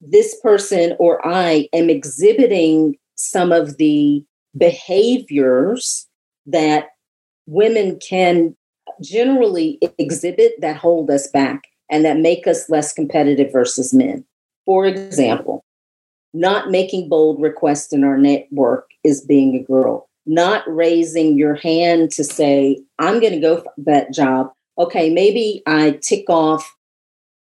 this 0.00 0.38
person 0.40 0.96
or 0.98 1.24
I 1.26 1.68
am 1.72 1.90
exhibiting 1.90 2.96
some 3.16 3.52
of 3.52 3.76
the 3.76 4.24
behaviors 4.56 6.06
that 6.46 6.88
women 7.46 7.98
can 8.00 8.56
generally 9.02 9.78
exhibit 9.98 10.54
that 10.60 10.76
hold 10.76 11.10
us 11.10 11.26
back 11.28 11.64
and 11.90 12.04
that 12.04 12.18
make 12.18 12.46
us 12.46 12.70
less 12.70 12.92
competitive 12.92 13.52
versus 13.52 13.92
men. 13.92 14.24
For 14.64 14.86
example, 14.86 15.64
not 16.32 16.70
making 16.70 17.08
bold 17.08 17.42
requests 17.42 17.92
in 17.92 18.04
our 18.04 18.16
network 18.16 18.88
is 19.04 19.20
being 19.20 19.54
a 19.54 19.62
girl. 19.62 20.08
Not 20.26 20.62
raising 20.66 21.36
your 21.36 21.56
hand 21.56 22.10
to 22.12 22.24
say, 22.24 22.80
I'm 22.98 23.20
going 23.20 23.32
to 23.32 23.40
go 23.40 23.58
for 23.58 23.72
that 23.78 24.12
job. 24.14 24.50
Okay, 24.78 25.10
maybe 25.10 25.62
I 25.66 25.98
tick 26.02 26.24
off 26.28 26.74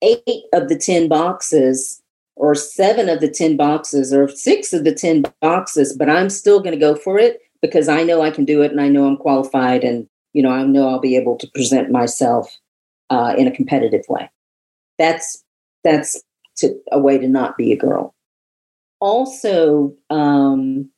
eight 0.05 0.45
of 0.53 0.69
the 0.69 0.79
10 0.79 1.09
boxes 1.09 2.03
or 2.37 2.55
seven 2.55 3.09
of 3.09 3.21
the 3.21 3.31
10 3.31 3.57
boxes 3.57 4.13
or 4.13 4.29
six 4.29 4.73
of 4.73 4.85
the 4.85 4.95
10 4.95 5.25
boxes, 5.41 5.97
but 5.97 6.09
I'm 6.09 6.31
still 6.31 6.61
going 6.61 6.75
to 6.75 6.81
go 6.81 6.95
for 6.95 7.19
it 7.19 7.41
because 7.63 7.89
I 7.89 8.03
know 8.03 8.21
I 8.21 8.31
can 8.31 8.45
do 8.45 8.63
it 8.63 8.71
and 8.71 8.81
I 8.81 8.89
know 8.89 9.07
I'm 9.07 9.17
qualified 9.17 9.85
and, 9.85 10.09
you 10.33 10.43
know, 10.43 10.51
I 10.51 10.65
know 10.65 10.89
I'll 10.89 11.01
be 11.01 11.17
able 11.17 11.37
to 11.39 11.51
present 11.55 11.91
myself 11.91 12.55
uh, 13.11 13.35
in 13.39 13.47
a 13.47 13.55
competitive 13.55 14.05
way. 14.09 14.31
That's, 14.99 15.45
that's 15.83 16.23
to, 16.59 16.79
a 16.93 16.99
way 16.99 17.19
to 17.19 17.29
not 17.29 17.57
be 17.57 17.73
a 17.73 17.77
girl. 17.77 18.15
Also, 19.01 19.95
um, 20.11 20.91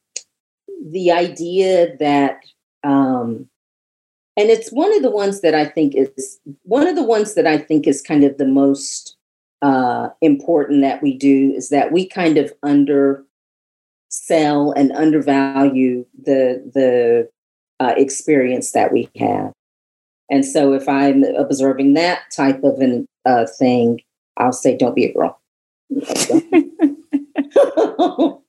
the 0.90 1.11
idea 1.11 1.97
that 1.99 2.40
um, 2.85 3.49
and 4.37 4.51
it's 4.51 4.70
one 4.70 4.94
of 4.94 5.03
the 5.03 5.11
ones 5.11 5.40
that 5.40 5.55
I 5.55 5.64
think 5.64 5.94
is 5.94 6.38
one 6.62 6.87
of 6.87 6.94
the 6.94 7.03
ones 7.03 7.35
that 7.35 7.46
I 7.46 7.59
think 7.59 7.87
is 7.87 8.03
kind 8.03 8.22
of 8.22 8.37
the 8.37 8.46
most 8.46 9.16
uh, 9.62 10.09
important 10.20 10.83
that 10.83 11.03
we 11.03 11.16
do 11.16 11.53
is 11.53 11.70
that 11.70 11.90
we 11.90 12.07
kind 12.07 12.37
of 12.37 12.53
undersell 12.62 13.25
and 14.72 14.92
undervalue 14.92 16.05
the 16.22 16.62
the 16.75 17.31
uh, 17.81 17.94
experience 17.96 18.72
that 18.72 18.92
we 18.92 19.09
have. 19.18 19.53
And 20.31 20.44
so, 20.44 20.75
if 20.75 20.88
I'm 20.88 21.25
observing 21.25 21.94
that 21.94 22.25
type 22.35 22.62
of 22.62 22.79
an 22.81 23.07
uh, 23.25 23.46
thing, 23.59 24.03
I'll 24.37 24.53
say, 24.53 24.77
"Don't 24.77 24.94
be 24.94 25.07
a 25.07 25.14
girl." 25.14 25.40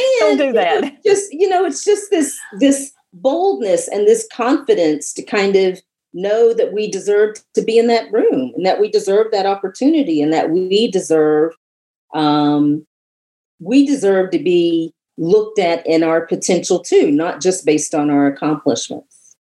Don't 0.18 0.38
do 0.38 0.52
that. 0.52 1.02
Just 1.04 1.32
you 1.32 1.48
know, 1.48 1.64
it's 1.64 1.84
just 1.84 2.10
this 2.10 2.38
this 2.58 2.92
boldness 3.12 3.88
and 3.88 4.06
this 4.06 4.26
confidence 4.32 5.12
to 5.14 5.22
kind 5.22 5.56
of 5.56 5.80
know 6.12 6.52
that 6.54 6.72
we 6.72 6.90
deserve 6.90 7.36
to 7.54 7.62
be 7.62 7.78
in 7.78 7.86
that 7.86 8.10
room 8.12 8.52
and 8.56 8.66
that 8.66 8.80
we 8.80 8.90
deserve 8.90 9.30
that 9.32 9.46
opportunity 9.46 10.20
and 10.20 10.32
that 10.32 10.50
we 10.50 10.90
deserve 10.90 11.52
um, 12.14 12.84
we 13.60 13.86
deserve 13.86 14.30
to 14.30 14.38
be 14.38 14.92
looked 15.16 15.58
at 15.58 15.86
in 15.86 16.02
our 16.02 16.26
potential 16.26 16.80
too 16.80 17.10
not 17.10 17.40
just 17.40 17.64
based 17.64 17.94
on 17.94 18.10
our 18.10 18.26
accomplishments. 18.26 19.36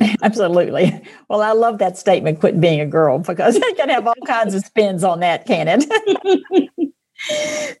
Absolutely. 0.22 1.00
Well 1.28 1.42
i 1.42 1.52
love 1.52 1.78
that 1.78 1.96
statement 1.96 2.40
quit 2.40 2.60
being 2.60 2.80
a 2.80 2.86
girl 2.86 3.18
because 3.18 3.56
it 3.60 3.76
can 3.76 3.88
have 3.88 4.06
all 4.06 4.14
kinds 4.26 4.54
of 4.54 4.64
spins 4.64 5.04
on 5.04 5.20
that 5.20 5.46
can 5.46 5.68
it? 5.68 6.68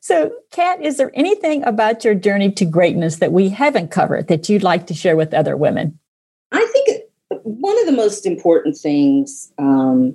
So, 0.00 0.32
Kat, 0.52 0.82
is 0.82 0.98
there 0.98 1.10
anything 1.14 1.64
about 1.64 2.04
your 2.04 2.14
journey 2.14 2.52
to 2.52 2.66
greatness 2.66 3.16
that 3.16 3.32
we 3.32 3.48
haven't 3.48 3.90
covered 3.90 4.28
that 4.28 4.50
you'd 4.50 4.62
like 4.62 4.86
to 4.86 4.94
share 4.94 5.16
with 5.16 5.32
other 5.32 5.56
women? 5.56 5.98
I 6.52 6.66
think 6.66 7.04
one 7.42 7.78
of 7.80 7.86
the 7.86 7.92
most 7.92 8.26
important 8.26 8.76
things 8.76 9.50
um, 9.58 10.14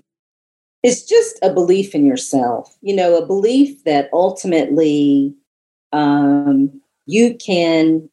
is 0.84 1.04
just 1.06 1.40
a 1.42 1.52
belief 1.52 1.96
in 1.96 2.06
yourself. 2.06 2.78
You 2.82 2.96
know, 2.96 3.18
a 3.18 3.26
belief 3.26 3.84
that 3.86 4.12
ultimately 4.14 5.34
um, 5.92 6.82
you 7.08 7.36
can, 7.36 8.08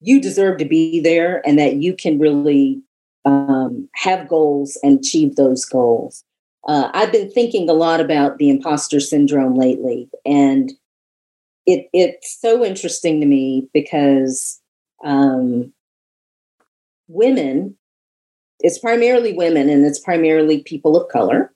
you 0.00 0.20
deserve 0.20 0.58
to 0.58 0.66
be 0.66 1.00
there, 1.00 1.40
and 1.48 1.58
that 1.58 1.76
you 1.76 1.96
can 1.96 2.18
really 2.18 2.82
um, 3.24 3.88
have 3.94 4.28
goals 4.28 4.78
and 4.82 4.98
achieve 4.98 5.36
those 5.36 5.64
goals. 5.64 6.22
Uh, 6.66 6.90
I've 6.92 7.12
been 7.12 7.30
thinking 7.30 7.70
a 7.70 7.72
lot 7.72 8.00
about 8.00 8.36
the 8.36 8.50
imposter 8.50 9.00
syndrome 9.00 9.54
lately, 9.54 10.10
and 10.26 10.70
it 11.68 11.88
it's 11.92 12.38
so 12.40 12.64
interesting 12.64 13.20
to 13.20 13.26
me 13.26 13.68
because 13.72 14.60
um, 15.04 15.72
women, 17.06 17.76
it's 18.60 18.78
primarily 18.78 19.32
women, 19.32 19.68
and 19.68 19.84
it's 19.84 20.00
primarily 20.00 20.62
people 20.62 20.96
of 20.96 21.08
color, 21.10 21.52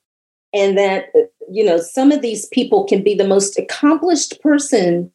and 0.53 0.79
that 0.79 1.07
you 1.51 1.65
know, 1.65 1.79
some 1.79 2.13
of 2.13 2.23
these 2.23 2.47
people 2.47 2.85
can 2.85 3.03
be 3.03 3.15
the 3.15 3.27
most 3.27 3.59
accomplished 3.59 4.41
person 4.43 5.13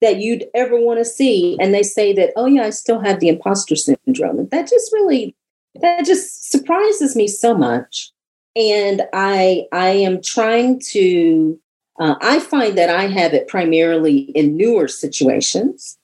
that 0.00 0.18
you'd 0.18 0.46
ever 0.54 0.80
want 0.80 0.98
to 0.98 1.04
see. 1.04 1.56
And 1.60 1.74
they 1.74 1.82
say 1.82 2.12
that, 2.14 2.32
oh, 2.36 2.46
yeah, 2.46 2.64
I 2.64 2.70
still 2.70 3.00
have 3.00 3.20
the 3.20 3.28
imposter 3.28 3.76
syndrome. 3.76 4.38
And 4.38 4.50
that 4.50 4.68
just 4.68 4.92
really, 4.92 5.36
that 5.80 6.04
just 6.06 6.50
surprises 6.50 7.14
me 7.14 7.28
so 7.28 7.54
much. 7.54 8.10
And 8.56 9.02
I, 9.12 9.66
I 9.72 9.88
am 9.88 10.22
trying 10.22 10.80
to, 10.90 11.58
uh, 12.00 12.14
I 12.22 12.40
find 12.40 12.76
that 12.78 12.88
I 12.88 13.06
have 13.06 13.34
it 13.34 13.46
primarily 13.46 14.20
in 14.34 14.56
newer 14.56 14.88
situations. 14.88 15.98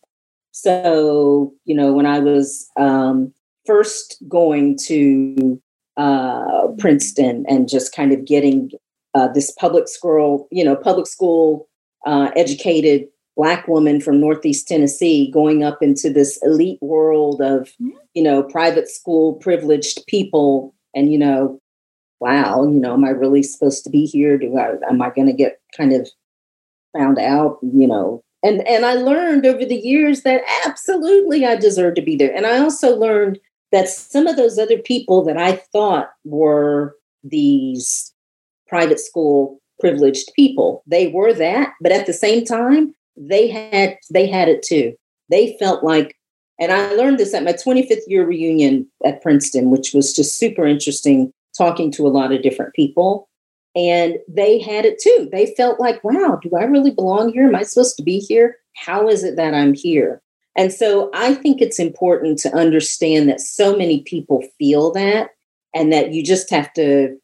So, 0.52 1.54
you 1.64 1.74
know, 1.74 1.92
when 1.92 2.06
I 2.06 2.18
was 2.18 2.70
um, 2.76 3.32
first 3.64 4.22
going 4.28 4.78
to 4.86 5.60
uh, 5.96 6.68
Princeton 6.78 7.44
and 7.48 7.68
just 7.68 7.94
kind 7.94 8.12
of 8.12 8.26
getting 8.26 8.70
uh, 9.14 9.28
this 9.28 9.50
public 9.52 9.88
school, 9.88 10.46
you 10.50 10.62
know, 10.62 10.76
public 10.76 11.06
school 11.06 11.68
uh, 12.04 12.30
educated 12.36 13.08
black 13.36 13.66
woman 13.66 14.00
from 14.00 14.20
Northeast 14.20 14.68
Tennessee 14.68 15.30
going 15.30 15.64
up 15.64 15.82
into 15.82 16.10
this 16.10 16.38
elite 16.42 16.78
world 16.80 17.40
of, 17.40 17.68
mm-hmm. 17.80 17.90
you 18.14 18.22
know, 18.22 18.42
private 18.42 18.88
school 18.88 19.34
privileged 19.34 20.06
people. 20.06 20.74
And, 20.94 21.12
you 21.12 21.18
know, 21.18 21.60
wow, 22.20 22.64
you 22.64 22.80
know, 22.80 22.94
am 22.94 23.04
I 23.04 23.10
really 23.10 23.42
supposed 23.42 23.84
to 23.84 23.90
be 23.90 24.06
here? 24.06 24.38
Do 24.38 24.56
I, 24.58 24.74
am 24.88 25.02
I 25.02 25.10
going 25.10 25.26
to 25.28 25.32
get 25.32 25.60
kind 25.76 25.92
of 25.92 26.08
found 26.96 27.18
out, 27.18 27.58
you 27.62 27.86
know? 27.86 28.22
And, 28.42 28.66
and 28.66 28.84
I 28.84 28.94
learned 28.94 29.44
over 29.44 29.64
the 29.64 29.76
years 29.76 30.22
that 30.22 30.42
absolutely 30.64 31.44
I 31.44 31.56
deserve 31.56 31.94
to 31.96 32.02
be 32.02 32.16
there. 32.16 32.34
And 32.34 32.46
I 32.46 32.58
also 32.58 32.96
learned 32.96 33.38
that 33.72 33.88
some 33.88 34.26
of 34.26 34.36
those 34.36 34.58
other 34.58 34.78
people 34.78 35.24
that 35.24 35.36
I 35.36 35.56
thought 35.72 36.10
were 36.24 36.94
these 37.24 38.12
private 38.68 39.00
school 39.00 39.60
privileged 39.80 40.30
people, 40.34 40.82
they 40.86 41.08
were 41.08 41.32
that, 41.34 41.74
but 41.80 41.92
at 41.92 42.06
the 42.06 42.12
same 42.12 42.44
time, 42.44 42.94
they 43.16 43.48
had 43.48 43.96
they 44.10 44.26
had 44.26 44.48
it 44.48 44.62
too. 44.62 44.94
They 45.30 45.56
felt 45.58 45.82
like 45.82 46.16
and 46.58 46.72
I 46.72 46.92
learned 46.92 47.18
this 47.18 47.34
at 47.34 47.44
my 47.44 47.52
25th 47.52 48.00
year 48.06 48.26
reunion 48.26 48.86
at 49.04 49.20
Princeton, 49.20 49.70
which 49.70 49.92
was 49.92 50.14
just 50.14 50.38
super 50.38 50.66
interesting 50.66 51.32
talking 51.56 51.90
to 51.92 52.06
a 52.06 52.08
lot 52.08 52.32
of 52.32 52.42
different 52.42 52.74
people. 52.74 53.28
And 53.74 54.16
they 54.28 54.58
had 54.58 54.84
it 54.84 54.98
too. 54.98 55.28
They 55.30 55.54
felt 55.54 55.78
like, 55.78 56.02
wow, 56.02 56.38
do 56.42 56.50
I 56.56 56.64
really 56.64 56.90
belong 56.90 57.32
here? 57.32 57.46
Am 57.46 57.54
I 57.54 57.62
supposed 57.62 57.96
to 57.96 58.02
be 58.02 58.18
here? 58.18 58.56
How 58.74 59.08
is 59.08 59.22
it 59.22 59.36
that 59.36 59.54
I'm 59.54 59.74
here? 59.74 60.22
And 60.56 60.72
so 60.72 61.10
I 61.12 61.34
think 61.34 61.60
it's 61.60 61.78
important 61.78 62.38
to 62.38 62.54
understand 62.54 63.28
that 63.28 63.40
so 63.40 63.76
many 63.76 64.00
people 64.02 64.42
feel 64.58 64.90
that 64.92 65.30
and 65.74 65.92
that 65.92 66.12
you 66.12 66.24
just 66.24 66.48
have 66.50 66.72
to 66.74 67.18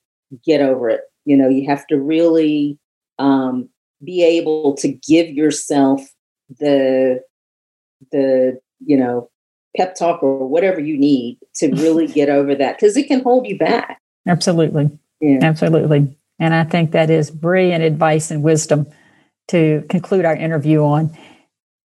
get 0.45 0.61
over 0.61 0.91
it. 0.91 1.01
You 1.25 1.37
know, 1.39 1.49
you 1.49 1.67
have 1.67 1.87
to 1.87 1.99
really 1.99 2.79
um, 3.19 3.71
be 4.05 4.23
able 4.23 4.75
to 4.77 4.89
give 4.89 5.31
yourself 5.31 6.03
the 6.59 7.23
the 8.11 8.61
you 8.85 8.97
know 8.97 9.31
pep 9.77 9.95
talk 9.95 10.23
or 10.23 10.47
whatever 10.47 10.81
you 10.81 10.99
need 10.99 11.39
to 11.55 11.69
really 11.77 12.07
get 12.07 12.29
over 12.29 12.55
that 12.55 12.77
because 12.77 12.97
it 12.97 13.07
can 13.07 13.23
hold 13.23 13.47
you 13.47 13.57
back. 13.57 14.02
Absolutely. 14.27 14.91
Yeah. 15.21 15.39
Absolutely. 15.43 16.17
And 16.39 16.55
I 16.55 16.65
think 16.65 16.93
that 16.93 17.11
is 17.11 17.31
brilliant 17.31 17.85
advice 17.85 18.31
and 18.31 18.43
wisdom 18.43 18.87
to 19.49 19.85
conclude 19.89 20.25
our 20.25 20.35
interview 20.37 20.83
on. 20.83 21.17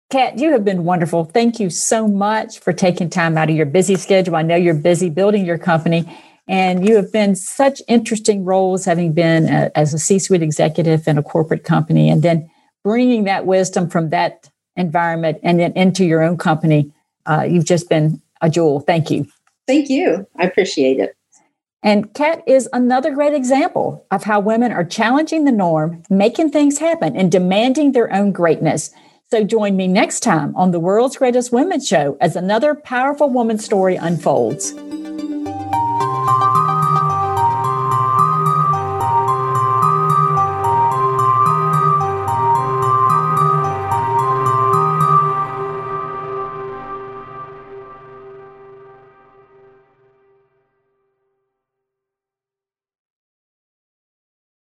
Kat, 0.10 0.40
you 0.40 0.52
have 0.52 0.64
been 0.64 0.86
wonderful. 0.86 1.26
Thank 1.26 1.60
you 1.60 1.70
so 1.70 2.08
much 2.08 2.60
for 2.60 2.72
taking 2.72 3.10
time 3.10 3.38
out 3.38 3.50
of 3.50 3.56
your 3.56 3.66
busy 3.66 3.96
schedule. 3.96 4.36
I 4.36 4.42
know 4.42 4.56
you're 4.56 4.74
busy 4.74 5.10
building 5.10 5.46
your 5.46 5.58
company, 5.58 6.06
and 6.48 6.88
you 6.88 6.96
have 6.96 7.12
been 7.12 7.36
such 7.36 7.82
interesting 7.90 8.46
roles, 8.46 8.86
having 8.86 9.12
been 9.12 9.50
a, 9.50 9.70
as 9.76 9.94
a 9.94 10.00
C 10.00 10.18
suite 10.18 10.42
executive 10.42 11.08
in 11.10 11.18
a 11.18 11.24
corporate 11.24 11.66
company, 11.66 12.10
and 12.10 12.24
then 12.24 12.50
bringing 12.86 13.26
that 13.26 13.46
wisdom 13.46 13.90
from 13.90 14.12
that 14.12 14.50
environment 14.78 15.40
and 15.44 15.60
then 15.60 15.74
into 15.74 16.06
your 16.06 16.24
own 16.24 16.38
company. 16.38 16.94
Uh, 17.26 17.42
you've 17.42 17.66
just 17.66 17.90
been 17.90 18.22
a 18.42 18.50
jewel. 18.50 18.80
Thank 18.80 19.12
you. 19.12 19.28
Thank 19.68 19.90
you. 19.90 20.26
I 20.38 20.46
appreciate 20.46 21.00
it. 21.00 21.17
And 21.88 22.14
Kat 22.14 22.44
is 22.46 22.68
another 22.74 23.12
great 23.12 23.34
example 23.34 24.06
of 24.12 24.26
how 24.26 24.42
women 24.42 24.74
are 24.74 24.84
challenging 24.84 25.46
the 25.46 25.54
norm, 25.54 26.04
making 26.10 26.50
things 26.52 26.80
happen, 26.80 27.16
and 27.16 27.32
demanding 27.32 27.94
their 27.94 28.14
own 28.14 28.34
greatness. 28.34 28.92
So 29.32 29.46
join 29.46 29.78
me 29.78 29.88
next 29.88 30.20
time 30.20 30.54
on 30.58 30.72
the 30.72 30.82
World's 30.82 31.16
Greatest 31.16 31.54
Women 31.54 31.80
Show 31.80 32.18
as 32.20 32.36
another 32.36 32.76
powerful 32.76 33.30
woman 33.30 33.58
story 33.58 33.96
unfolds. 33.96 34.74